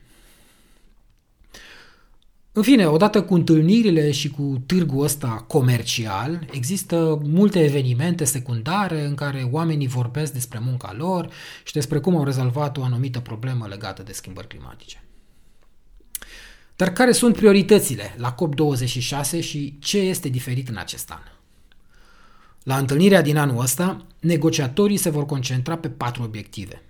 În 2.52 2.64
fine, 2.64 2.88
odată 2.88 3.24
cu 3.24 3.34
întâlnirile 3.34 4.12
și 4.12 4.30
cu 4.30 4.64
târgul 4.66 5.04
ăsta 5.04 5.46
comercial, 5.48 6.48
există 6.52 7.20
multe 7.24 7.64
evenimente 7.64 8.24
secundare 8.24 9.06
în 9.06 9.16
care 9.16 9.48
oamenii 9.52 9.88
vorbesc 9.88 10.34
despre 10.34 10.60
munca 10.60 10.94
lor 10.94 11.30
și 11.64 11.74
despre 11.74 12.00
cum 12.00 12.16
au 12.16 12.24
rezolvat 12.24 12.78
o 12.78 12.84
anumită 12.84 13.20
problemă 13.20 13.68
legată 13.68 14.04
de 14.04 14.12
schimbări 14.12 14.48
climatice. 14.48 15.04
Dar 16.76 16.94
care 16.94 17.12
sunt 17.12 17.36
prioritățile 17.36 18.16
la 18.18 18.36
COP26 18.36 19.40
și 19.40 19.80
ce 19.80 19.98
este 19.98 20.30
diferit 20.30 20.70
în 20.70 20.78
acest 20.78 21.12
an? 21.12 21.37
La 22.68 22.78
întâlnirea 22.78 23.22
din 23.22 23.38
anul 23.38 23.62
ăsta, 23.62 24.06
negociatorii 24.20 24.98
se 24.98 25.10
vor 25.10 25.26
concentra 25.26 25.78
pe 25.78 25.90
patru 25.90 26.24
obiective. 26.24 26.82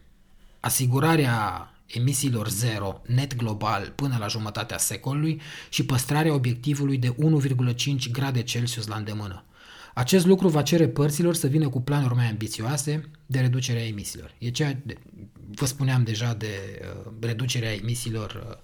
Asigurarea 0.60 1.72
emisiilor 1.86 2.50
zero 2.50 3.02
net 3.06 3.36
global 3.36 3.94
până 3.96 4.18
la 4.20 4.28
jumătatea 4.28 4.78
secolului 4.78 5.42
și 5.70 5.86
păstrarea 5.86 6.34
obiectivului 6.34 6.98
de 6.98 7.16
1,5 7.16 8.12
grade 8.12 8.44
Celsius 8.44 8.88
la 8.88 8.96
îndemână. 8.96 9.44
Acest 9.94 10.26
lucru 10.26 10.48
va 10.48 10.62
cere 10.62 10.88
părților 10.88 11.36
să 11.36 11.48
vină 11.48 11.70
cu 11.70 11.82
planuri 11.82 12.16
mai 12.16 12.30
ambițioase 12.30 13.10
de 13.26 13.40
reducerea 13.40 13.86
emisiilor. 13.86 14.34
E 14.38 14.50
ceea, 14.50 14.82
vă 15.56 15.66
spuneam 15.66 16.04
deja 16.04 16.34
de 16.34 16.82
uh, 17.06 17.12
reducerea 17.20 17.74
emisiilor 17.74 18.48
uh, 18.50 18.58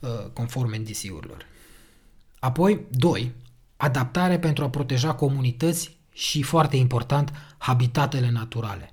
Uh, 0.00 0.30
conform 0.32 0.74
NDC-urilor. 0.76 1.46
Apoi, 2.38 2.86
2. 2.90 3.32
Adaptare 3.76 4.38
pentru 4.38 4.64
a 4.64 4.70
proteja 4.70 5.14
comunități 5.14 5.96
și, 6.20 6.42
foarte 6.42 6.76
important, 6.76 7.32
habitatele 7.58 8.30
naturale. 8.30 8.90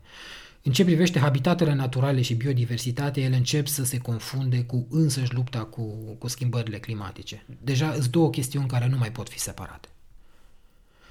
În 0.63 0.71
ce 0.71 0.83
privește 0.83 1.19
habitatele 1.19 1.73
naturale 1.73 2.21
și 2.21 2.33
biodiversitatea, 2.33 3.23
ele 3.23 3.35
încep 3.35 3.67
să 3.67 3.83
se 3.85 3.97
confunde 3.97 4.63
cu 4.63 4.87
însăși 4.89 5.33
lupta 5.33 5.59
cu, 5.59 5.81
cu 6.17 6.27
schimbările 6.27 6.77
climatice. 6.77 7.45
Deja 7.61 7.93
sunt 7.93 8.07
două 8.07 8.29
chestiuni 8.29 8.67
care 8.67 8.87
nu 8.87 8.97
mai 8.97 9.11
pot 9.11 9.29
fi 9.29 9.39
separate. 9.39 9.87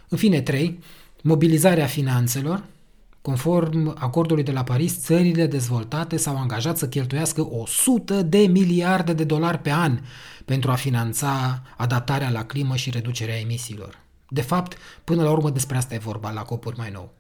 În 0.09 0.19
fine, 0.19 0.41
3. 0.41 0.79
Mobilizarea 1.23 1.87
finanțelor, 1.87 2.65
Conform 3.23 3.97
acordului 3.99 4.43
de 4.43 4.53
la 4.53 4.63
Paris, 4.63 5.01
țările 5.01 5.47
dezvoltate 5.47 6.17
s-au 6.17 6.37
angajat 6.37 6.79
să 6.79 6.89
cheltuiască 6.89 7.49
100 7.51 8.23
de 8.23 8.39
miliarde 8.39 9.13
de 9.13 9.25
dolari 9.25 9.59
pe 9.59 9.71
an 9.71 10.01
pentru 10.45 10.71
a 10.71 10.75
finanța 10.75 11.63
adaptarea 11.77 12.31
la 12.31 12.45
climă 12.45 12.77
și 12.77 12.91
reducerea 12.91 13.39
emisiilor. 13.39 14.06
De 14.29 14.41
fapt, 14.41 14.77
până 15.05 15.23
la 15.23 15.31
urmă 15.31 15.51
despre 15.51 15.77
asta 15.77 15.95
e 15.95 15.99
vorba 15.99 16.31
la 16.31 16.43
copuri 16.43 16.79
mai 16.79 16.91
nou. 16.91 17.13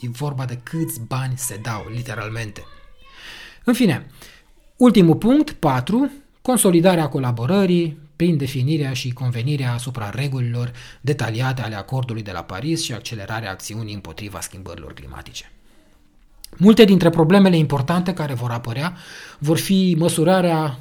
E 0.00 0.08
vorba 0.08 0.44
de 0.44 0.60
câți 0.62 1.00
bani 1.00 1.36
se 1.36 1.56
dau, 1.62 1.86
literalmente. 1.94 2.64
În 3.64 3.74
fine, 3.74 4.06
ultimul 4.76 5.16
punct, 5.16 5.50
4, 5.50 6.10
consolidarea 6.42 7.08
colaborării 7.08 7.98
prin 8.16 8.36
definirea 8.36 8.92
și 8.92 9.12
convenirea 9.12 9.72
asupra 9.72 10.10
regulilor 10.10 10.72
detaliate 11.00 11.62
ale 11.62 11.74
acordului 11.74 12.22
de 12.22 12.32
la 12.32 12.42
Paris 12.42 12.82
și 12.82 12.92
accelerarea 12.92 13.50
acțiunii 13.50 13.94
împotriva 13.94 14.40
schimbărilor 14.40 14.92
climatice. 14.92 15.52
Multe 16.56 16.84
dintre 16.84 17.10
problemele 17.10 17.56
importante 17.56 18.12
care 18.12 18.34
vor 18.34 18.50
apărea 18.50 18.96
vor 19.38 19.58
fi 19.58 19.94
măsurarea 19.98 20.78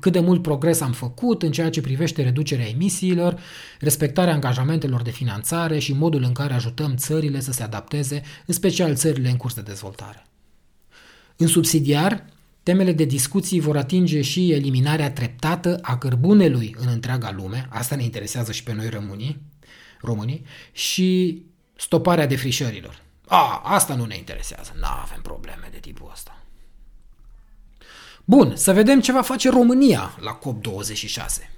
cât 0.00 0.12
de 0.12 0.20
mult 0.20 0.42
progres 0.42 0.80
am 0.80 0.92
făcut 0.92 1.42
în 1.42 1.52
ceea 1.52 1.70
ce 1.70 1.80
privește 1.80 2.22
reducerea 2.22 2.68
emisiilor, 2.68 3.38
respectarea 3.80 4.32
angajamentelor 4.32 5.02
de 5.02 5.10
finanțare 5.10 5.78
și 5.78 5.92
modul 5.92 6.22
în 6.22 6.32
care 6.32 6.54
ajutăm 6.54 6.94
țările 6.96 7.40
să 7.40 7.52
se 7.52 7.62
adapteze, 7.62 8.22
în 8.46 8.54
special 8.54 8.94
țările 8.94 9.28
în 9.28 9.36
curs 9.36 9.54
de 9.54 9.60
dezvoltare. 9.60 10.26
În 11.36 11.46
subsidiar, 11.46 12.24
Temele 12.64 12.92
de 12.92 13.04
discuții 13.04 13.60
vor 13.60 13.76
atinge 13.76 14.20
și 14.20 14.52
eliminarea 14.52 15.12
treptată 15.12 15.78
a 15.82 15.98
cărbunelui 15.98 16.74
în 16.78 16.88
întreaga 16.88 17.32
lume, 17.36 17.66
asta 17.70 17.96
ne 17.96 18.02
interesează 18.02 18.52
și 18.52 18.62
pe 18.62 18.72
noi 18.72 18.88
românii, 18.88 19.40
românii 20.00 20.44
și 20.72 21.42
stoparea 21.76 22.26
defrișărilor. 22.26 23.03
A, 23.26 23.60
asta 23.64 23.94
nu 23.94 24.04
ne 24.04 24.16
interesează, 24.16 24.72
nu 24.74 24.86
avem 25.02 25.20
probleme 25.22 25.68
de 25.70 25.78
tipul 25.78 26.10
ăsta. 26.12 26.38
Bun, 28.24 28.56
să 28.56 28.72
vedem 28.72 29.00
ce 29.00 29.12
va 29.12 29.22
face 29.22 29.50
România 29.50 30.16
la 30.20 30.38
COP26. 30.38 31.48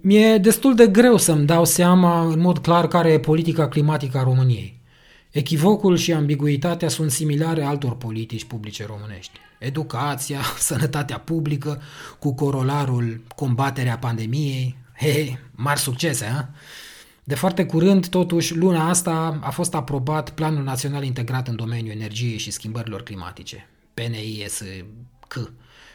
Mi-e 0.00 0.38
destul 0.38 0.74
de 0.74 0.86
greu 0.86 1.16
să-mi 1.16 1.46
dau 1.46 1.64
seama 1.64 2.26
în 2.26 2.40
mod 2.40 2.58
clar 2.58 2.88
care 2.88 3.12
e 3.12 3.20
politica 3.20 3.68
climatică 3.68 4.18
a 4.18 4.22
României. 4.22 4.80
Echivocul 5.30 5.96
și 5.96 6.12
ambiguitatea 6.12 6.88
sunt 6.88 7.10
similare 7.10 7.62
altor 7.62 7.96
politici 7.96 8.44
publice 8.44 8.86
românești. 8.86 9.38
Educația, 9.58 10.40
sănătatea 10.58 11.18
publică, 11.18 11.82
cu 12.18 12.34
corolarul 12.34 13.20
combaterea 13.36 13.98
pandemiei. 13.98 14.76
Hei, 14.98 15.38
mari 15.52 15.80
succese, 15.80 16.26
ha? 16.26 16.48
De 17.32 17.38
foarte 17.38 17.66
curând, 17.66 18.08
totuși, 18.08 18.56
luna 18.56 18.88
asta 18.88 19.38
a 19.42 19.50
fost 19.50 19.74
aprobat 19.74 20.30
Planul 20.30 20.62
Național 20.62 21.04
Integrat 21.04 21.48
în 21.48 21.56
domeniul 21.56 21.94
energiei 21.94 22.38
și 22.38 22.50
schimbărilor 22.50 23.02
climatice, 23.02 23.68
PNISC, 23.94 24.64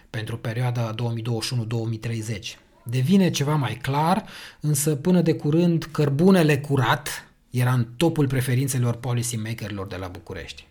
pentru 0.10 0.38
perioada 0.38 0.96
2021-2030. 0.96 0.98
Devine 2.84 3.30
ceva 3.30 3.56
mai 3.56 3.74
clar, 3.82 4.26
însă 4.60 4.96
până 4.96 5.22
de 5.22 5.34
curând 5.36 5.84
cărbunele 5.84 6.60
curat 6.60 7.32
era 7.50 7.74
în 7.74 7.88
topul 7.98 8.28
preferințelor 8.28 8.96
policymakerilor 8.96 9.88
de 9.88 9.96
la 9.96 10.08
București. 10.08 10.68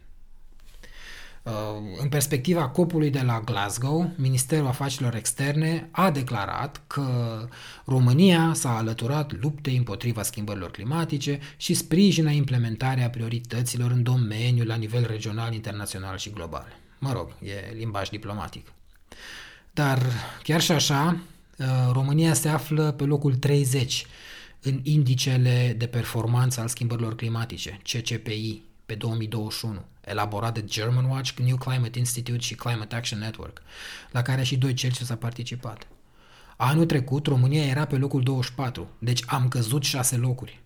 Uh, 1.46 1.52
în 2.00 2.08
perspectiva 2.08 2.68
copului 2.68 3.10
de 3.10 3.20
la 3.20 3.40
Glasgow, 3.44 4.10
Ministerul 4.16 4.66
Afacerilor 4.66 5.14
Externe 5.14 5.88
a 5.90 6.10
declarat 6.10 6.82
că 6.86 7.08
România 7.84 8.52
s-a 8.54 8.76
alăturat 8.76 9.40
luptei 9.40 9.76
împotriva 9.76 10.22
schimbărilor 10.22 10.70
climatice 10.70 11.38
și 11.56 11.74
sprijină 11.74 12.30
implementarea 12.30 13.10
priorităților 13.10 13.90
în 13.90 14.02
domeniu 14.02 14.64
la 14.64 14.74
nivel 14.74 15.06
regional, 15.06 15.54
internațional 15.54 16.16
și 16.16 16.30
global. 16.30 16.66
Mă 16.98 17.12
rog, 17.12 17.28
e 17.42 17.74
limbaj 17.76 18.08
diplomatic. 18.08 18.72
Dar 19.72 20.02
chiar 20.42 20.60
și 20.60 20.72
așa, 20.72 21.18
uh, 21.58 21.66
România 21.92 22.34
se 22.34 22.48
află 22.48 22.92
pe 22.92 23.04
locul 23.04 23.34
30 23.34 24.06
în 24.62 24.80
indicele 24.82 25.74
de 25.78 25.86
performanță 25.86 26.60
al 26.60 26.68
schimbărilor 26.68 27.14
climatice, 27.14 27.80
CCPI, 27.82 28.62
pe 28.86 28.94
2021, 28.94 29.84
elaborat 30.06 30.54
de 30.54 30.64
German 30.64 31.04
Watch, 31.04 31.30
New 31.38 31.56
Climate 31.56 31.98
Institute 31.98 32.38
și 32.38 32.54
Climate 32.54 32.94
Action 32.94 33.18
Network, 33.18 33.62
la 34.10 34.22
care 34.22 34.42
și 34.42 34.56
doi 34.56 34.74
Celsius 34.74 35.10
a 35.10 35.16
participat. 35.16 35.86
Anul 36.56 36.86
trecut, 36.86 37.26
România 37.26 37.64
era 37.64 37.84
pe 37.84 37.96
locul 37.96 38.22
24, 38.22 38.88
deci 38.98 39.22
am 39.26 39.48
căzut 39.48 39.84
șase 39.84 40.16
locuri. 40.16 40.60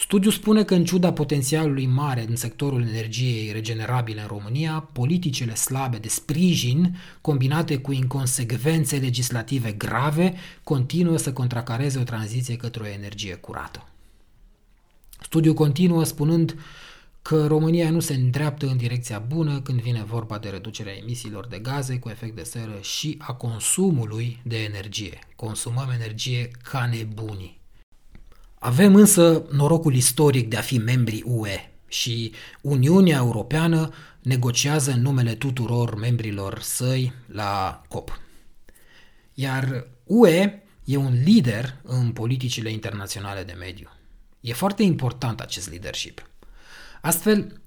Studiul 0.00 0.32
spune 0.32 0.64
că 0.64 0.74
în 0.74 0.84
ciuda 0.84 1.12
potențialului 1.12 1.86
mare 1.86 2.26
în 2.28 2.36
sectorul 2.36 2.82
energiei 2.82 3.52
regenerabile 3.52 4.20
în 4.20 4.26
România, 4.26 4.88
politicile 4.92 5.54
slabe 5.54 5.96
de 5.96 6.08
sprijin, 6.08 6.96
combinate 7.20 7.78
cu 7.78 7.92
inconsecvențe 7.92 8.96
legislative 8.96 9.72
grave, 9.72 10.34
continuă 10.62 11.16
să 11.16 11.32
contracareze 11.32 11.98
o 11.98 12.02
tranziție 12.02 12.56
către 12.56 12.82
o 12.82 12.86
energie 12.86 13.34
curată. 13.34 13.88
Studiul 15.20 15.54
continuă 15.54 16.04
spunând 16.04 16.56
că 17.28 17.46
România 17.46 17.90
nu 17.90 18.00
se 18.00 18.14
îndreaptă 18.14 18.66
în 18.66 18.76
direcția 18.76 19.18
bună 19.18 19.60
când 19.60 19.80
vine 19.80 20.04
vorba 20.04 20.38
de 20.38 20.48
reducerea 20.48 20.92
emisiilor 20.92 21.46
de 21.46 21.58
gaze 21.58 21.98
cu 21.98 22.08
efect 22.08 22.34
de 22.34 22.42
seră 22.42 22.78
și 22.80 23.16
a 23.18 23.34
consumului 23.34 24.40
de 24.44 24.62
energie. 24.62 25.18
Consumăm 25.36 25.90
energie 25.90 26.50
ca 26.62 26.86
nebunii. 26.86 27.60
Avem 28.58 28.94
însă 28.94 29.44
norocul 29.52 29.94
istoric 29.94 30.48
de 30.48 30.56
a 30.56 30.60
fi 30.60 30.78
membri 30.78 31.22
UE 31.26 31.70
și 31.88 32.32
Uniunea 32.60 33.16
Europeană 33.16 33.90
negociază 34.22 34.90
în 34.90 35.00
numele 35.00 35.34
tuturor 35.34 35.96
membrilor 35.98 36.60
săi 36.60 37.12
la 37.26 37.82
COP. 37.88 38.20
Iar 39.34 39.86
UE 40.04 40.62
e 40.84 40.96
un 40.96 41.22
lider 41.24 41.76
în 41.82 42.12
politicile 42.12 42.70
internaționale 42.70 43.42
de 43.42 43.56
mediu. 43.58 43.88
E 44.40 44.52
foarte 44.52 44.82
important 44.82 45.40
acest 45.40 45.70
leadership. 45.70 46.27
Astfel, 47.00 47.60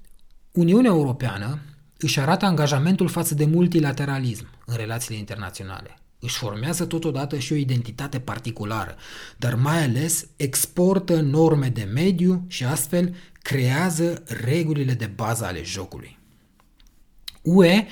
Uniunea 0.52 0.92
Europeană 0.92 1.60
își 1.98 2.20
arată 2.20 2.46
angajamentul 2.46 3.08
față 3.08 3.36
de 3.36 3.46
multilateralism 3.46 4.48
în 4.66 4.76
relațiile 4.76 5.20
internaționale. 5.20 5.98
Își 6.20 6.38
formează 6.38 6.86
totodată 6.86 7.38
și 7.38 7.54
o 7.54 7.56
identitate 7.56 8.20
particulară, 8.20 8.96
dar 9.38 9.56
mai 9.56 9.84
ales 9.84 10.28
exportă 10.36 11.22
norme 11.22 11.68
de 11.68 11.90
mediu 11.94 12.46
și 12.48 12.64
astfel 12.64 13.16
creează 13.42 14.24
regulile 14.28 14.94
de 14.94 15.06
bază 15.16 15.46
ale 15.46 15.64
jocului. 15.64 16.20
UE 17.42 17.86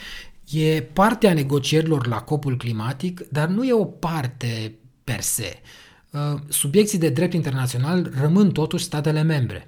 e 0.51 0.81
parte 0.81 1.27
a 1.27 1.33
negocierilor 1.33 2.07
la 2.07 2.21
copul 2.21 2.57
climatic, 2.57 3.27
dar 3.31 3.47
nu 3.47 3.63
e 3.63 3.73
o 3.73 3.85
parte 3.85 4.75
per 5.03 5.21
se. 5.21 5.59
Uh, 6.11 6.39
subiecții 6.47 6.97
de 6.97 7.09
drept 7.09 7.33
internațional 7.33 8.13
rămân 8.19 8.51
totuși 8.51 8.83
statele 8.83 9.21
membre. 9.21 9.67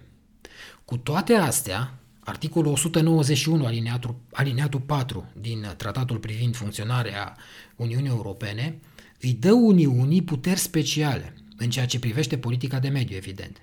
Cu 0.91 0.97
toate 0.97 1.33
astea, 1.33 1.99
articolul 2.19 2.71
191 2.71 3.65
alineatul, 3.65 4.15
alineatul 4.31 4.79
4 4.79 5.31
din 5.33 5.73
tratatul 5.77 6.17
privind 6.17 6.55
funcționarea 6.55 7.37
Uniunii 7.75 8.09
Europene 8.09 8.79
îi 9.21 9.33
dă 9.33 9.51
Uniunii 9.51 10.21
puteri 10.21 10.59
speciale 10.59 11.33
în 11.57 11.69
ceea 11.69 11.85
ce 11.85 11.99
privește 11.99 12.37
politica 12.37 12.79
de 12.79 12.87
mediu, 12.87 13.15
evident, 13.15 13.61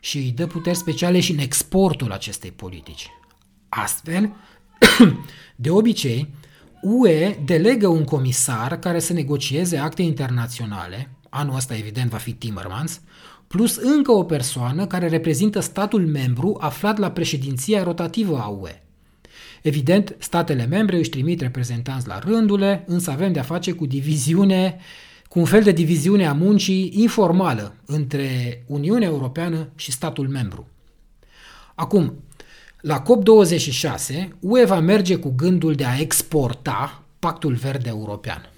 și 0.00 0.18
îi 0.18 0.30
dă 0.30 0.46
puteri 0.46 0.76
speciale 0.76 1.20
și 1.20 1.32
în 1.32 1.38
exportul 1.38 2.12
acestei 2.12 2.50
politici. 2.50 3.08
Astfel, 3.68 4.32
de 5.56 5.70
obicei, 5.70 6.34
UE 6.82 7.38
delegă 7.44 7.88
un 7.88 8.04
comisar 8.04 8.78
care 8.78 8.98
să 8.98 9.12
negocieze 9.12 9.76
acte 9.76 10.02
internaționale, 10.02 11.10
anul 11.28 11.56
ăsta 11.56 11.76
evident 11.76 12.10
va 12.10 12.18
fi 12.18 12.32
Timmermans, 12.32 13.00
plus 13.54 13.76
încă 13.76 14.12
o 14.12 14.24
persoană 14.24 14.86
care 14.86 15.08
reprezintă 15.08 15.60
statul 15.60 16.06
membru 16.06 16.56
aflat 16.60 16.98
la 16.98 17.10
președinția 17.10 17.82
rotativă 17.82 18.38
a 18.38 18.46
UE. 18.46 18.82
Evident, 19.62 20.16
statele 20.18 20.66
membre 20.66 20.96
își 20.96 21.08
trimit 21.08 21.40
reprezentanți 21.40 22.06
la 22.06 22.18
rândule, 22.18 22.84
însă 22.86 23.10
avem 23.10 23.32
de-a 23.32 23.42
face 23.42 23.72
cu 23.72 23.86
diviziune, 23.86 24.76
cu 25.28 25.38
un 25.38 25.44
fel 25.44 25.62
de 25.62 25.72
diviziune 25.72 26.26
a 26.26 26.32
muncii 26.32 26.92
informală 26.94 27.74
între 27.86 28.62
Uniunea 28.66 29.08
Europeană 29.08 29.68
și 29.76 29.92
statul 29.92 30.28
membru. 30.28 30.68
Acum, 31.74 32.14
la 32.80 33.02
COP26, 33.02 34.28
UE 34.40 34.64
va 34.64 34.80
merge 34.80 35.16
cu 35.16 35.32
gândul 35.36 35.74
de 35.74 35.84
a 35.84 35.98
exporta 35.98 37.02
Pactul 37.18 37.54
Verde 37.54 37.88
European. 37.88 38.49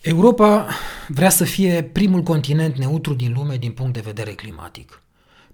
Europa 0.00 0.68
vrea 1.08 1.30
să 1.30 1.44
fie 1.44 1.82
primul 1.82 2.22
continent 2.22 2.76
neutru 2.76 3.14
din 3.14 3.32
lume 3.32 3.56
din 3.56 3.72
punct 3.72 3.92
de 3.92 4.00
vedere 4.00 4.32
climatic. 4.32 5.02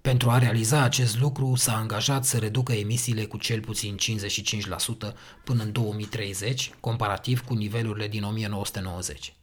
Pentru 0.00 0.30
a 0.30 0.38
realiza 0.38 0.82
acest 0.82 1.18
lucru 1.20 1.54
s-a 1.54 1.76
angajat 1.76 2.24
să 2.24 2.38
reducă 2.38 2.72
emisiile 2.72 3.24
cu 3.24 3.38
cel 3.38 3.60
puțin 3.60 3.96
55% 3.96 5.12
până 5.44 5.62
în 5.62 5.72
2030, 5.72 6.70
comparativ 6.80 7.44
cu 7.44 7.54
nivelurile 7.54 8.08
din 8.08 8.22
1990. 8.22 9.34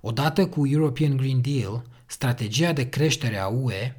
Odată 0.00 0.46
cu 0.46 0.66
European 0.66 1.16
Green 1.16 1.40
Deal, 1.40 1.82
strategia 2.06 2.72
de 2.72 2.88
creștere 2.88 3.38
a 3.38 3.46
UE, 3.46 3.96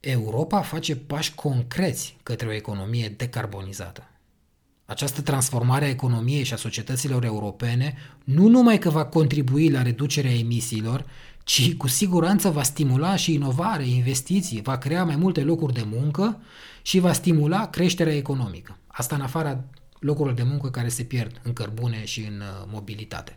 Europa 0.00 0.60
face 0.60 0.96
pași 0.96 1.34
concreți 1.34 2.16
către 2.22 2.46
o 2.46 2.52
economie 2.52 3.08
decarbonizată. 3.08 4.11
Această 4.84 5.22
transformare 5.22 5.84
a 5.84 5.88
economiei 5.88 6.44
și 6.44 6.52
a 6.52 6.56
societăților 6.56 7.24
europene 7.24 7.94
nu 8.24 8.48
numai 8.48 8.78
că 8.78 8.90
va 8.90 9.04
contribui 9.04 9.70
la 9.70 9.82
reducerea 9.82 10.34
emisiilor, 10.34 11.06
ci 11.44 11.74
cu 11.74 11.88
siguranță 11.88 12.50
va 12.50 12.62
stimula 12.62 13.16
și 13.16 13.32
inovare, 13.32 13.86
investiții, 13.86 14.62
va 14.62 14.78
crea 14.78 15.04
mai 15.04 15.16
multe 15.16 15.42
locuri 15.42 15.72
de 15.72 15.84
muncă 15.90 16.40
și 16.82 16.98
va 16.98 17.12
stimula 17.12 17.70
creșterea 17.70 18.16
economică. 18.16 18.76
Asta 18.86 19.14
în 19.14 19.20
afara 19.20 19.64
locurilor 19.98 20.36
de 20.36 20.42
muncă 20.42 20.70
care 20.70 20.88
se 20.88 21.02
pierd 21.02 21.40
în 21.42 21.52
cărbune 21.52 22.04
și 22.04 22.20
în 22.20 22.40
uh, 22.40 22.68
mobilitate. 22.72 23.36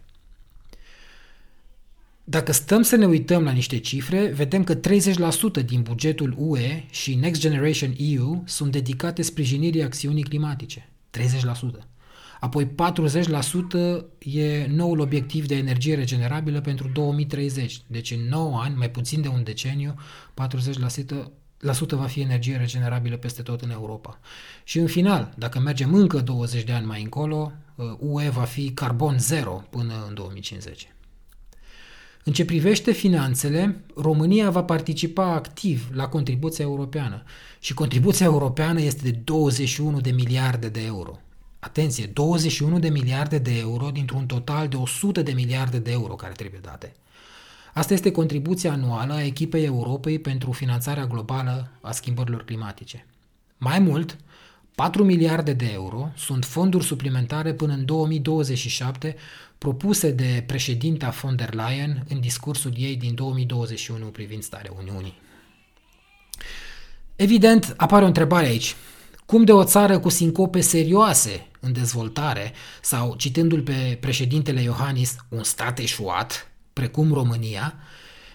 Dacă 2.24 2.52
stăm 2.52 2.82
să 2.82 2.96
ne 2.96 3.06
uităm 3.06 3.44
la 3.44 3.52
niște 3.52 3.80
cifre, 3.80 4.26
vedem 4.28 4.64
că 4.64 4.80
30% 4.80 5.66
din 5.66 5.82
bugetul 5.82 6.36
UE 6.38 6.84
și 6.90 7.16
Next 7.16 7.42
Generation 7.42 7.94
EU 7.98 8.44
sunt 8.46 8.72
dedicate 8.72 9.22
sprijinirii 9.22 9.84
acțiunii 9.84 10.24
climatice. 10.24 10.90
30%. 11.18 11.22
Apoi 12.40 12.66
40% 12.66 12.72
e 14.20 14.66
noul 14.68 15.00
obiectiv 15.00 15.46
de 15.48 15.56
energie 15.56 15.96
regenerabilă 15.96 16.62
pentru 16.62 16.88
2030. 16.88 17.82
Deci 17.88 18.12
în 18.12 18.28
9 18.30 18.60
ani, 18.60 18.76
mai 18.76 18.90
puțin 18.90 19.22
de 19.22 19.28
un 19.28 19.44
deceniu, 19.44 19.94
40% 19.94 21.26
la 21.60 21.74
sută 21.74 21.96
va 21.96 22.06
fi 22.06 22.22
energie 22.22 22.58
regenerabilă 22.58 23.18
peste 23.18 23.42
tot 23.42 23.62
în 23.62 23.70
Europa. 23.70 24.20
Și 24.64 24.80
în 24.80 24.88
final, 24.88 25.34
dacă 25.38 25.60
mergem 25.60 25.94
încă 25.94 26.20
20 26.20 26.64
de 26.64 26.72
ani 26.72 26.86
mai 26.86 27.02
încolo, 27.02 27.52
UE 28.00 28.30
va 28.30 28.44
fi 28.44 28.72
carbon 28.72 29.20
zero 29.20 29.64
până 29.70 30.06
în 30.08 30.14
2050. 30.14 30.95
În 32.28 32.34
ce 32.34 32.46
privește 32.46 32.92
finanțele, 32.92 33.84
România 33.96 34.50
va 34.50 34.64
participa 34.64 35.26
activ 35.34 35.90
la 35.94 36.08
contribuția 36.08 36.66
europeană 36.66 37.24
și 37.60 37.74
contribuția 37.74 38.26
europeană 38.26 38.82
este 38.82 39.10
de 39.10 39.20
21 39.24 40.02
de 40.02 40.12
miliarde 40.12 40.70
de 40.70 40.86
euro. 40.86 41.20
Atenție, 41.60 42.06
21 42.06 42.80
de 42.80 42.90
miliarde 42.90 43.38
de 43.38 43.58
euro 43.58 43.90
dintr-un 43.90 44.26
total 44.26 44.68
de 44.68 44.76
100 44.76 45.22
de 45.22 45.32
miliarde 45.32 45.80
de 45.80 45.92
euro 45.92 46.14
care 46.16 46.34
trebuie 46.34 46.60
date. 46.64 46.94
Asta 47.74 47.94
este 47.94 48.12
contribuția 48.12 48.72
anuală 48.72 49.14
a 49.14 49.24
echipei 49.24 49.66
Europei 49.66 50.20
pentru 50.20 50.52
finanțarea 50.52 51.06
globală 51.06 51.70
a 51.82 51.92
schimbărilor 51.92 52.44
climatice. 52.44 53.06
Mai 53.58 53.80
mult, 53.80 54.18
4 54.76 55.04
miliarde 55.04 55.54
de 55.54 55.70
euro 55.74 56.12
sunt 56.16 56.46
fonduri 56.46 56.84
suplimentare 56.84 57.54
până 57.54 57.74
în 57.74 57.86
2027 57.86 59.16
propuse 59.58 60.12
de 60.12 60.44
președinta 60.48 61.10
von 61.10 61.36
der 61.36 61.54
Leyen 61.54 62.06
în 62.10 62.20
discursul 62.20 62.74
ei 62.78 62.96
din 62.96 63.16
2021 63.16 64.06
privind 64.06 64.44
starea 64.44 64.72
Uniunii. 64.80 65.14
Evident, 67.16 67.74
apare 67.78 68.04
o 68.04 68.08
întrebare 68.08 68.46
aici. 68.46 68.76
Cum 69.26 69.44
de 69.44 69.52
o 69.52 69.64
țară 69.64 70.00
cu 70.00 70.10
sincope 70.10 70.62
serioase 70.62 71.48
în 71.60 71.74
dezvoltare 71.74 72.54
sau, 72.82 73.16
citându-l 73.16 73.62
pe 73.62 73.98
președintele 74.02 74.62
Iohannis, 74.62 75.16
un 75.30 75.44
stat 75.44 75.80
eșuat, 75.80 76.52
precum 76.74 77.14
România, 77.14 77.76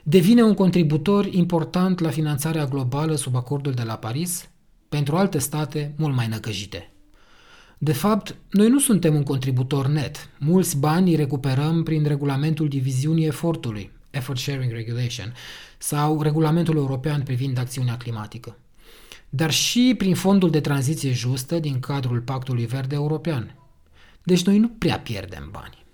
devine 0.03 0.43
un 0.43 0.55
contributor 0.55 1.27
important 1.27 1.99
la 1.99 2.11
finanțarea 2.11 2.65
globală 2.65 3.15
sub 3.15 3.37
acordul 3.37 3.73
de 3.73 3.83
la 3.83 3.97
Paris 3.97 4.49
pentru 4.91 5.17
alte 5.17 5.39
state 5.39 5.95
mult 5.97 6.15
mai 6.15 6.29
năcăjite. 6.29 6.91
De 7.79 7.93
fapt, 7.93 8.37
noi 8.51 8.69
nu 8.69 8.79
suntem 8.79 9.15
un 9.15 9.23
contributor 9.23 9.87
net. 9.87 10.29
Mulți 10.39 10.77
bani 10.77 11.11
îi 11.11 11.17
recuperăm 11.17 11.83
prin 11.83 12.05
regulamentul 12.05 12.69
diviziunii 12.69 13.27
efortului, 13.27 13.93
Effort 14.11 14.39
Sharing 14.39 14.73
Regulation, 14.73 15.35
sau 15.79 16.23
regulamentul 16.23 16.77
european 16.77 17.23
privind 17.23 17.59
acțiunea 17.59 17.97
climatică 17.97 18.57
dar 19.31 19.51
și 19.51 19.95
prin 19.99 20.15
fondul 20.15 20.51
de 20.51 20.61
tranziție 20.61 21.13
justă 21.13 21.59
din 21.59 21.81
cadrul 21.81 22.21
Pactului 22.21 22.67
Verde 22.67 22.95
European. 22.95 23.55
Deci 24.23 24.45
noi 24.45 24.59
nu 24.59 24.69
prea 24.69 25.01
pierdem 25.01 25.49
bani. 25.51 25.85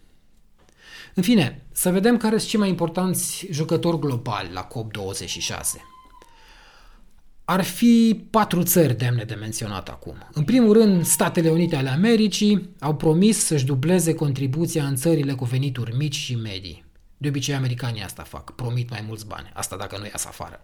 În 1.15 1.23
fine, 1.23 1.67
să 1.73 1.91
vedem 1.91 2.17
care 2.17 2.37
sunt 2.39 2.51
cei 2.51 2.59
mai 2.59 2.69
importanți 2.69 3.47
jucători 3.51 3.99
globali 3.99 4.53
la 4.53 4.69
COP26. 4.69 5.65
Ar 7.49 7.63
fi 7.63 8.25
patru 8.31 8.63
țări 8.63 8.97
demne 8.97 9.25
de 9.25 9.35
menționat 9.35 9.89
acum. 9.89 10.29
În 10.33 10.45
primul 10.45 10.73
rând, 10.73 11.05
Statele 11.05 11.51
Unite 11.51 11.77
ale 11.77 11.89
Americii 11.89 12.71
au 12.79 12.97
promis 12.97 13.39
să-și 13.45 13.65
dubleze 13.65 14.15
contribuția 14.15 14.87
în 14.87 14.97
țările 14.97 15.33
cu 15.33 15.45
venituri 15.45 15.97
mici 15.97 16.15
și 16.15 16.35
medii. 16.35 16.85
De 17.17 17.29
obicei, 17.29 17.55
americanii 17.55 18.03
asta 18.03 18.23
fac, 18.23 18.55
promit 18.55 18.91
mai 18.91 19.05
mulți 19.07 19.27
bani, 19.27 19.51
asta 19.55 19.77
dacă 19.77 19.99
nu 19.99 20.05
iasă 20.05 20.29
afară. 20.29 20.61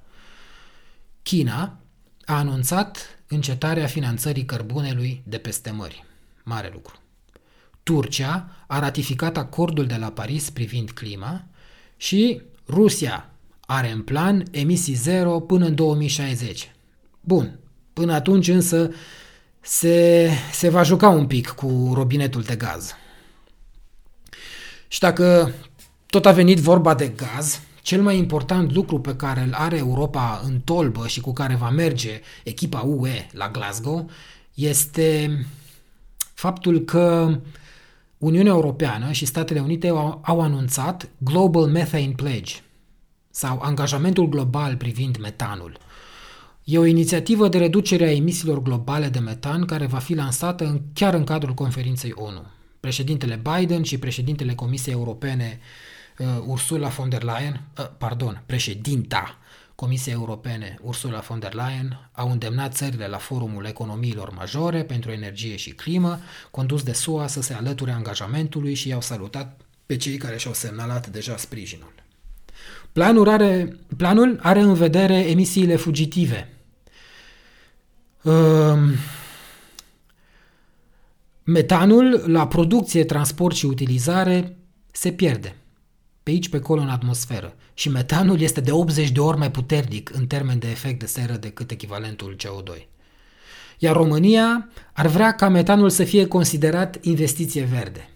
China 1.22 1.78
a 2.24 2.38
anunțat 2.38 3.18
încetarea 3.26 3.86
finanțării 3.86 4.44
cărbunelui 4.44 5.22
de 5.26 5.38
peste 5.38 5.70
mări. 5.70 6.04
Mare 6.42 6.70
lucru. 6.72 6.96
Turcia 7.82 8.64
a 8.66 8.78
ratificat 8.78 9.36
acordul 9.36 9.86
de 9.86 9.96
la 9.96 10.10
Paris 10.10 10.50
privind 10.50 10.90
clima 10.90 11.44
și 11.96 12.42
Rusia 12.68 13.31
are 13.74 13.90
în 13.90 14.02
plan 14.02 14.42
emisii 14.50 14.94
zero 14.94 15.40
până 15.40 15.66
în 15.66 15.74
2060. 15.74 16.70
Bun, 17.20 17.58
până 17.92 18.12
atunci 18.12 18.48
însă 18.48 18.90
se, 19.60 20.28
se 20.52 20.68
va 20.68 20.82
juca 20.82 21.08
un 21.08 21.26
pic 21.26 21.48
cu 21.48 21.90
robinetul 21.94 22.42
de 22.42 22.56
gaz. 22.56 22.94
Și 24.88 24.98
dacă 24.98 25.52
tot 26.06 26.26
a 26.26 26.32
venit 26.32 26.58
vorba 26.58 26.94
de 26.94 27.08
gaz, 27.08 27.60
cel 27.82 28.02
mai 28.02 28.16
important 28.18 28.72
lucru 28.72 29.00
pe 29.00 29.16
care 29.16 29.40
îl 29.40 29.52
are 29.52 29.76
Europa 29.76 30.42
în 30.44 30.60
tolbă 30.60 31.06
și 31.06 31.20
cu 31.20 31.32
care 31.32 31.54
va 31.54 31.70
merge 31.70 32.20
echipa 32.44 32.80
UE 32.80 33.26
la 33.32 33.48
Glasgow 33.48 34.10
este 34.54 35.38
faptul 36.34 36.80
că 36.80 37.38
Uniunea 38.18 38.52
Europeană 38.52 39.12
și 39.12 39.26
Statele 39.26 39.60
Unite 39.60 39.88
au, 39.88 40.20
au 40.24 40.40
anunțat 40.40 41.08
Global 41.18 41.66
Methane 41.66 42.12
Pledge 42.16 42.54
sau 43.32 43.60
angajamentul 43.60 44.28
global 44.28 44.76
privind 44.76 45.16
metanul. 45.16 45.78
E 46.64 46.78
o 46.78 46.84
inițiativă 46.84 47.48
de 47.48 47.58
reducere 47.58 48.04
a 48.04 48.12
emisiilor 48.12 48.62
globale 48.62 49.08
de 49.08 49.18
metan 49.18 49.64
care 49.64 49.86
va 49.86 49.98
fi 49.98 50.14
lansată 50.14 50.64
în, 50.64 50.80
chiar 50.92 51.14
în 51.14 51.24
cadrul 51.24 51.54
conferinței 51.54 52.12
ONU. 52.14 52.42
Președintele 52.80 53.42
Biden 53.42 53.82
și 53.82 53.98
președintele 53.98 54.54
Comisiei 54.54 54.94
Europene 54.94 55.60
uh, 56.18 56.26
Ursula 56.46 56.88
von 56.88 57.08
der 57.08 57.22
Leyen, 57.22 57.60
uh, 57.78 57.86
pardon, 57.98 58.42
președinta 58.46 59.38
Comisiei 59.74 60.14
Europene 60.14 60.78
Ursula 60.82 61.18
von 61.18 61.38
der 61.38 61.54
Leyen 61.54 62.10
au 62.12 62.30
îndemnat 62.30 62.74
țările 62.74 63.06
la 63.06 63.18
Forumul 63.18 63.64
Economiilor 63.64 64.30
Majore 64.30 64.84
pentru 64.84 65.10
Energie 65.10 65.56
și 65.56 65.70
Climă, 65.70 66.18
condus 66.50 66.82
de 66.82 66.92
SUA 66.92 67.26
să 67.26 67.42
se 67.42 67.54
alăture 67.54 67.90
angajamentului 67.90 68.74
și 68.74 68.88
i-au 68.88 69.00
salutat 69.00 69.60
pe 69.86 69.96
cei 69.96 70.16
care 70.16 70.36
și-au 70.36 70.54
semnalat 70.54 71.06
deja 71.06 71.36
sprijinul. 71.36 72.01
Planul 72.92 73.28
are, 73.28 73.78
planul 73.96 74.38
are 74.42 74.60
în 74.60 74.74
vedere 74.74 75.14
emisiile 75.14 75.76
fugitive. 75.76 76.48
Uh, 78.22 78.78
metanul 81.44 82.22
la 82.26 82.46
producție, 82.46 83.04
transport 83.04 83.56
și 83.56 83.66
utilizare 83.66 84.56
se 84.90 85.12
pierde 85.12 85.56
pe 86.22 86.30
aici, 86.30 86.48
pe 86.48 86.56
acolo, 86.56 86.80
în 86.80 86.88
atmosferă. 86.88 87.56
Și 87.74 87.88
metanul 87.88 88.40
este 88.40 88.60
de 88.60 88.72
80 88.72 89.10
de 89.10 89.20
ori 89.20 89.38
mai 89.38 89.50
puternic 89.50 90.10
în 90.14 90.26
termen 90.26 90.58
de 90.58 90.70
efect 90.70 90.98
de 90.98 91.06
seră 91.06 91.32
decât 91.32 91.70
echivalentul 91.70 92.36
CO2. 92.36 92.82
Iar 93.78 93.96
România 93.96 94.68
ar 94.92 95.06
vrea 95.06 95.34
ca 95.34 95.48
metanul 95.48 95.90
să 95.90 96.04
fie 96.04 96.26
considerat 96.26 97.04
investiție 97.04 97.64
verde. 97.64 98.08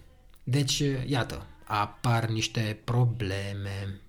Deci, 0.43 0.83
iată, 1.05 1.45
apar 1.63 2.25
niște 2.25 2.79
probleme. 2.83 4.01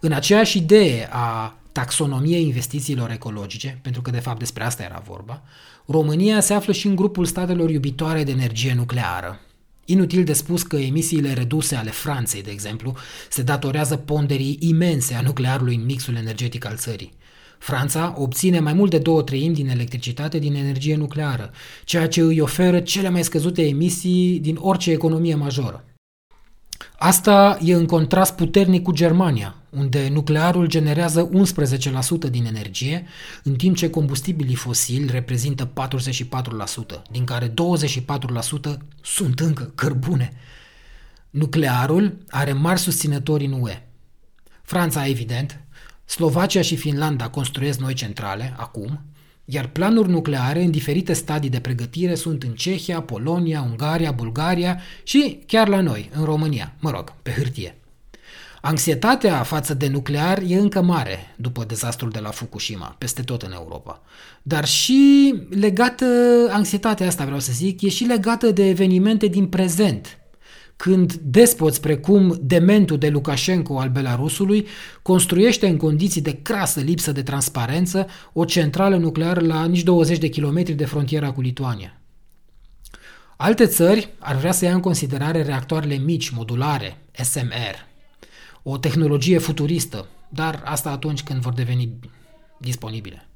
În 0.00 0.12
aceeași 0.12 0.58
idee 0.58 1.08
a 1.10 1.58
taxonomiei 1.72 2.44
investițiilor 2.46 3.10
ecologice, 3.10 3.78
pentru 3.82 4.02
că 4.02 4.10
de 4.10 4.20
fapt 4.20 4.38
despre 4.38 4.64
asta 4.64 4.82
era 4.82 5.02
vorba, 5.06 5.42
România 5.86 6.40
se 6.40 6.54
află 6.54 6.72
și 6.72 6.86
în 6.86 6.94
grupul 6.94 7.24
statelor 7.24 7.70
iubitoare 7.70 8.24
de 8.24 8.30
energie 8.30 8.74
nucleară, 8.74 9.40
Inutil 9.90 10.24
de 10.24 10.32
spus 10.32 10.62
că 10.62 10.76
emisiile 10.76 11.32
reduse 11.32 11.74
ale 11.74 11.90
Franței, 11.90 12.42
de 12.42 12.50
exemplu, 12.50 12.96
se 13.30 13.42
datorează 13.42 13.96
ponderii 13.96 14.56
imense 14.60 15.14
a 15.14 15.20
nuclearului 15.20 15.74
în 15.74 15.84
mixul 15.84 16.14
energetic 16.16 16.64
al 16.64 16.76
țării. 16.76 17.12
Franța 17.58 18.14
obține 18.16 18.60
mai 18.60 18.72
mult 18.72 18.90
de 18.90 18.98
două 18.98 19.22
treimi 19.22 19.54
din 19.54 19.68
electricitate 19.68 20.38
din 20.38 20.54
energie 20.54 20.96
nucleară, 20.96 21.50
ceea 21.84 22.08
ce 22.08 22.20
îi 22.20 22.40
oferă 22.40 22.80
cele 22.80 23.08
mai 23.08 23.24
scăzute 23.24 23.66
emisii 23.66 24.38
din 24.38 24.56
orice 24.60 24.90
economie 24.90 25.34
majoră. 25.34 25.84
Asta 27.02 27.58
e 27.62 27.74
în 27.74 27.86
contrast 27.86 28.34
puternic 28.34 28.82
cu 28.82 28.92
Germania, 28.92 29.54
unde 29.70 30.08
nuclearul 30.08 30.66
generează 30.66 31.30
11% 32.26 32.30
din 32.30 32.44
energie, 32.44 33.06
în 33.42 33.54
timp 33.54 33.76
ce 33.76 33.90
combustibilii 33.90 34.54
fosili 34.54 35.10
reprezintă 35.10 35.70
44%, 35.72 37.02
din 37.10 37.24
care 37.24 37.48
24% 37.48 37.52
sunt 39.02 39.40
încă 39.40 39.72
cărbune. 39.74 40.32
Nuclearul 41.30 42.18
are 42.28 42.52
mari 42.52 42.80
susținători 42.80 43.44
în 43.44 43.52
UE. 43.52 43.82
Franța, 44.62 45.06
evident, 45.06 45.60
Slovacia 46.04 46.62
și 46.62 46.76
Finlanda 46.76 47.28
construiesc 47.28 47.78
noi 47.78 47.94
centrale, 47.94 48.54
acum, 48.56 49.00
iar 49.52 49.66
planuri 49.66 50.08
nucleare 50.08 50.62
în 50.62 50.70
diferite 50.70 51.12
stadii 51.12 51.50
de 51.50 51.60
pregătire 51.60 52.14
sunt 52.14 52.42
în 52.42 52.52
Cehia, 52.52 53.00
Polonia, 53.00 53.66
Ungaria, 53.70 54.10
Bulgaria 54.10 54.80
și 55.02 55.38
chiar 55.46 55.68
la 55.68 55.80
noi, 55.80 56.10
în 56.14 56.24
România, 56.24 56.74
mă 56.78 56.90
rog, 56.90 57.14
pe 57.22 57.30
hârtie. 57.30 57.74
Anxietatea 58.62 59.42
față 59.42 59.74
de 59.74 59.88
nuclear 59.88 60.42
e 60.46 60.58
încă 60.58 60.82
mare 60.82 61.34
după 61.36 61.64
dezastrul 61.64 62.10
de 62.10 62.18
la 62.18 62.30
Fukushima, 62.30 62.94
peste 62.98 63.22
tot 63.22 63.42
în 63.42 63.52
Europa. 63.52 64.02
Dar 64.42 64.66
și 64.66 65.34
legată, 65.50 66.04
anxietatea 66.50 67.06
asta 67.06 67.24
vreau 67.24 67.40
să 67.40 67.52
zic, 67.52 67.82
e 67.82 67.88
și 67.88 68.04
legată 68.04 68.50
de 68.50 68.68
evenimente 68.68 69.26
din 69.26 69.46
prezent, 69.46 70.19
când 70.80 71.12
despoți 71.14 71.80
precum 71.80 72.38
dementul 72.42 72.98
de 72.98 73.08
Lukashenko 73.08 73.78
al 73.78 73.88
Belarusului 73.88 74.66
construiește 75.02 75.66
în 75.68 75.76
condiții 75.76 76.20
de 76.20 76.38
crasă 76.42 76.80
lipsă 76.80 77.12
de 77.12 77.22
transparență 77.22 78.06
o 78.32 78.44
centrală 78.44 78.96
nucleară 78.96 79.40
la 79.40 79.64
nici 79.64 79.82
20 79.82 80.18
de 80.18 80.28
kilometri 80.28 80.74
de 80.74 80.84
frontiera 80.84 81.32
cu 81.32 81.40
Lituania. 81.40 82.00
Alte 83.36 83.66
țări 83.66 84.08
ar 84.18 84.36
vrea 84.36 84.52
să 84.52 84.64
ia 84.64 84.74
în 84.74 84.80
considerare 84.80 85.42
reactoarele 85.42 85.96
mici, 85.96 86.28
modulare, 86.28 86.96
SMR, 87.12 87.86
o 88.62 88.78
tehnologie 88.78 89.38
futuristă, 89.38 90.06
dar 90.28 90.62
asta 90.64 90.90
atunci 90.90 91.22
când 91.22 91.40
vor 91.40 91.52
deveni 91.52 91.98
disponibile. 92.58 93.29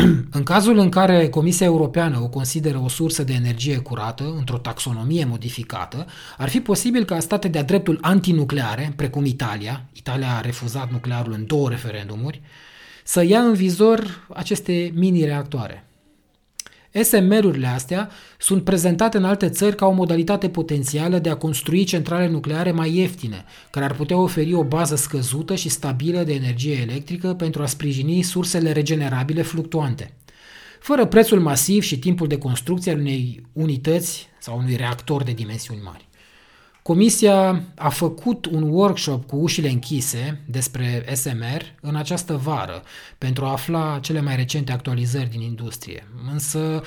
În 0.38 0.42
cazul 0.42 0.78
în 0.78 0.88
care 0.88 1.28
Comisia 1.28 1.66
Europeană 1.66 2.20
o 2.20 2.28
consideră 2.28 2.80
o 2.84 2.88
sursă 2.88 3.24
de 3.24 3.32
energie 3.32 3.76
curată, 3.76 4.34
într-o 4.38 4.58
taxonomie 4.58 5.24
modificată, 5.24 6.06
ar 6.38 6.48
fi 6.48 6.60
posibil 6.60 7.04
ca 7.04 7.20
state 7.20 7.48
de-a 7.48 7.62
dreptul 7.62 7.98
antinucleare, 8.00 8.92
precum 8.96 9.24
Italia, 9.24 9.84
Italia 9.92 10.36
a 10.36 10.40
refuzat 10.40 10.90
nuclearul 10.90 11.32
în 11.32 11.46
două 11.46 11.68
referendumuri, 11.68 12.42
să 13.04 13.24
ia 13.24 13.40
în 13.40 13.52
vizor 13.52 14.26
aceste 14.34 14.92
mini-reactoare. 14.94 15.89
SMR-urile 16.92 17.66
astea 17.66 18.10
sunt 18.38 18.64
prezentate 18.64 19.16
în 19.16 19.24
alte 19.24 19.48
țări 19.48 19.76
ca 19.76 19.86
o 19.86 19.92
modalitate 19.92 20.48
potențială 20.48 21.18
de 21.18 21.30
a 21.30 21.36
construi 21.36 21.84
centrale 21.84 22.28
nucleare 22.28 22.70
mai 22.70 22.96
ieftine, 22.96 23.44
care 23.70 23.84
ar 23.84 23.94
putea 23.94 24.16
oferi 24.16 24.54
o 24.54 24.64
bază 24.64 24.96
scăzută 24.96 25.54
și 25.54 25.68
stabilă 25.68 26.22
de 26.22 26.34
energie 26.34 26.80
electrică 26.80 27.34
pentru 27.34 27.62
a 27.62 27.66
sprijini 27.66 28.22
sursele 28.22 28.72
regenerabile 28.72 29.42
fluctuante. 29.42 30.14
fără 30.80 31.06
prețul 31.06 31.40
masiv 31.40 31.82
și 31.82 31.98
timpul 31.98 32.26
de 32.26 32.38
construcție 32.38 32.92
al 32.92 32.98
unei 32.98 33.46
unități 33.52 34.28
sau 34.38 34.58
unui 34.58 34.76
reactor 34.76 35.22
de 35.22 35.32
dimensiuni 35.32 35.80
mari. 35.84 36.08
Comisia 36.82 37.62
a 37.76 37.88
făcut 37.88 38.46
un 38.46 38.62
workshop 38.62 39.26
cu 39.26 39.36
ușile 39.36 39.68
închise 39.68 40.40
despre 40.46 41.14
SMR 41.14 41.62
în 41.80 41.96
această 41.96 42.36
vară 42.36 42.82
pentru 43.18 43.44
a 43.44 43.50
afla 43.50 43.98
cele 44.02 44.20
mai 44.20 44.36
recente 44.36 44.72
actualizări 44.72 45.30
din 45.30 45.40
industrie. 45.40 46.06
Însă 46.32 46.82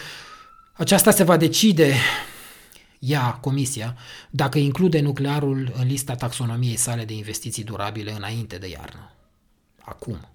aceasta 0.73 1.11
se 1.11 1.23
va 1.23 1.37
decide 1.37 1.93
ea, 2.99 3.31
Comisia, 3.31 3.95
dacă 4.29 4.57
include 4.57 4.99
nuclearul 4.99 5.73
în 5.75 5.87
lista 5.87 6.15
taxonomiei 6.15 6.75
sale 6.75 7.05
de 7.05 7.13
investiții 7.13 7.63
durabile 7.63 8.11
înainte 8.11 8.57
de 8.57 8.69
iarnă. 8.69 9.11
Acum. 9.81 10.32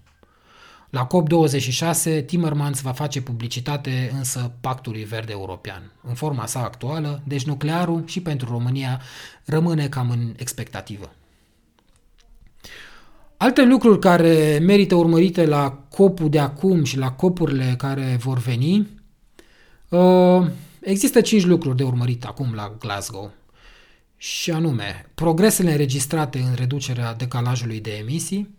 La 0.89 1.07
COP26, 1.07 2.25
Timmermans 2.25 2.81
va 2.81 2.91
face 2.91 3.21
publicitate 3.21 4.11
însă 4.13 4.51
Pactului 4.61 5.03
Verde 5.03 5.31
European. 5.31 5.91
În 6.07 6.13
forma 6.13 6.45
sa 6.45 6.63
actuală, 6.63 7.21
deci 7.27 7.45
nuclearul 7.45 8.03
și 8.05 8.21
pentru 8.21 8.49
România 8.51 9.01
rămâne 9.45 9.87
cam 9.87 10.09
în 10.09 10.33
expectativă. 10.37 11.11
Alte 13.37 13.63
lucruri 13.63 13.99
care 13.99 14.59
merită 14.61 14.95
urmărite 14.95 15.45
la 15.45 15.69
copul 15.89 16.29
de 16.29 16.39
acum 16.39 16.83
și 16.83 16.97
la 16.97 17.11
copurile 17.11 17.75
care 17.77 18.17
vor 18.19 18.37
veni, 18.37 18.87
uh, 19.89 20.47
există 20.81 21.21
cinci 21.21 21.45
lucruri 21.45 21.77
de 21.77 21.83
urmărit 21.83 22.25
acum 22.25 22.53
la 22.53 22.75
Glasgow. 22.79 23.31
Și 24.17 24.51
anume, 24.51 25.09
progresele 25.15 25.71
înregistrate 25.71 26.39
în 26.39 26.53
reducerea 26.55 27.13
decalajului 27.13 27.79
de 27.79 27.91
emisii, 27.91 28.57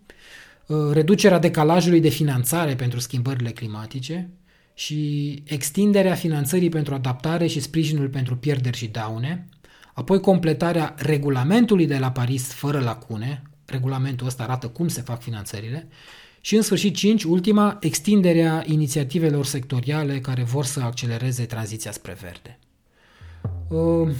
reducerea 0.91 1.39
decalajului 1.39 1.99
de 1.99 2.09
finanțare 2.09 2.75
pentru 2.75 2.99
schimbările 2.99 3.49
climatice 3.49 4.29
și 4.73 5.33
extinderea 5.45 6.13
finanțării 6.13 6.69
pentru 6.69 6.93
adaptare 6.93 7.47
și 7.47 7.59
sprijinul 7.59 8.09
pentru 8.09 8.35
pierderi 8.35 8.77
și 8.77 8.87
daune, 8.87 9.49
apoi 9.93 10.19
completarea 10.19 10.95
regulamentului 10.97 11.87
de 11.87 11.97
la 11.97 12.11
Paris 12.11 12.53
fără 12.53 12.79
lacune, 12.79 13.41
regulamentul 13.65 14.27
ăsta 14.27 14.43
arată 14.43 14.67
cum 14.67 14.87
se 14.87 15.01
fac 15.01 15.21
finanțările, 15.21 15.87
și 16.41 16.55
în 16.55 16.61
sfârșit 16.61 16.95
5, 16.95 17.23
ultima, 17.23 17.77
extinderea 17.79 18.63
inițiativelor 18.65 19.45
sectoriale 19.45 20.19
care 20.19 20.43
vor 20.43 20.65
să 20.65 20.79
accelereze 20.79 21.45
tranziția 21.45 21.91
spre 21.91 22.17
verde. 22.21 22.59
Uh, 23.67 24.15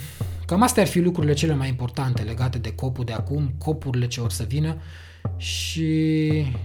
cam 0.46 0.62
astea 0.62 0.82
ar 0.82 0.88
fi 0.88 1.00
lucrurile 1.00 1.32
cele 1.32 1.54
mai 1.54 1.68
importante 1.68 2.22
legate 2.22 2.58
de 2.58 2.74
copul 2.74 3.04
de 3.04 3.12
acum, 3.12 3.54
copurile 3.58 4.06
ce 4.06 4.20
or 4.20 4.30
să 4.30 4.44
vină 4.48 4.76
și, 5.42 6.56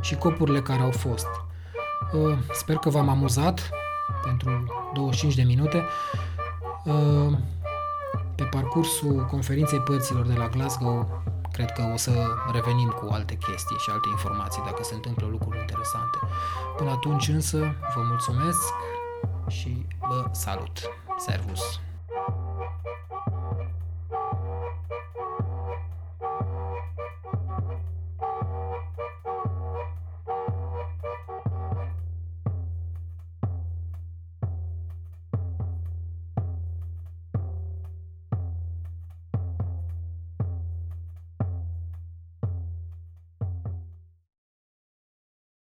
și 0.00 0.14
copurile 0.14 0.60
care 0.60 0.82
au 0.82 0.90
fost. 0.90 1.26
Uh, 2.12 2.38
sper 2.52 2.76
că 2.76 2.88
v-am 2.88 3.08
amuzat 3.08 3.70
pentru 4.24 4.66
25 4.94 5.34
de 5.34 5.42
minute. 5.42 5.84
Uh, 6.84 7.38
pe 8.34 8.44
parcursul 8.44 9.24
conferinței 9.24 9.80
părților 9.80 10.26
de 10.26 10.34
la 10.34 10.48
Glasgow, 10.48 11.22
cred 11.52 11.70
că 11.70 11.90
o 11.92 11.96
să 11.96 12.26
revenim 12.52 12.88
cu 12.88 13.08
alte 13.12 13.34
chestii 13.34 13.76
și 13.78 13.90
alte 13.90 14.08
informații 14.10 14.62
dacă 14.64 14.82
se 14.82 14.94
întâmplă 14.94 15.26
lucruri 15.26 15.58
interesante. 15.58 16.18
Până 16.76 16.90
atunci 16.90 17.28
însă, 17.28 17.58
vă 17.94 18.02
mulțumesc 18.08 18.72
și 19.48 19.86
vă 20.08 20.28
salut. 20.32 20.78
Servus! 21.18 21.85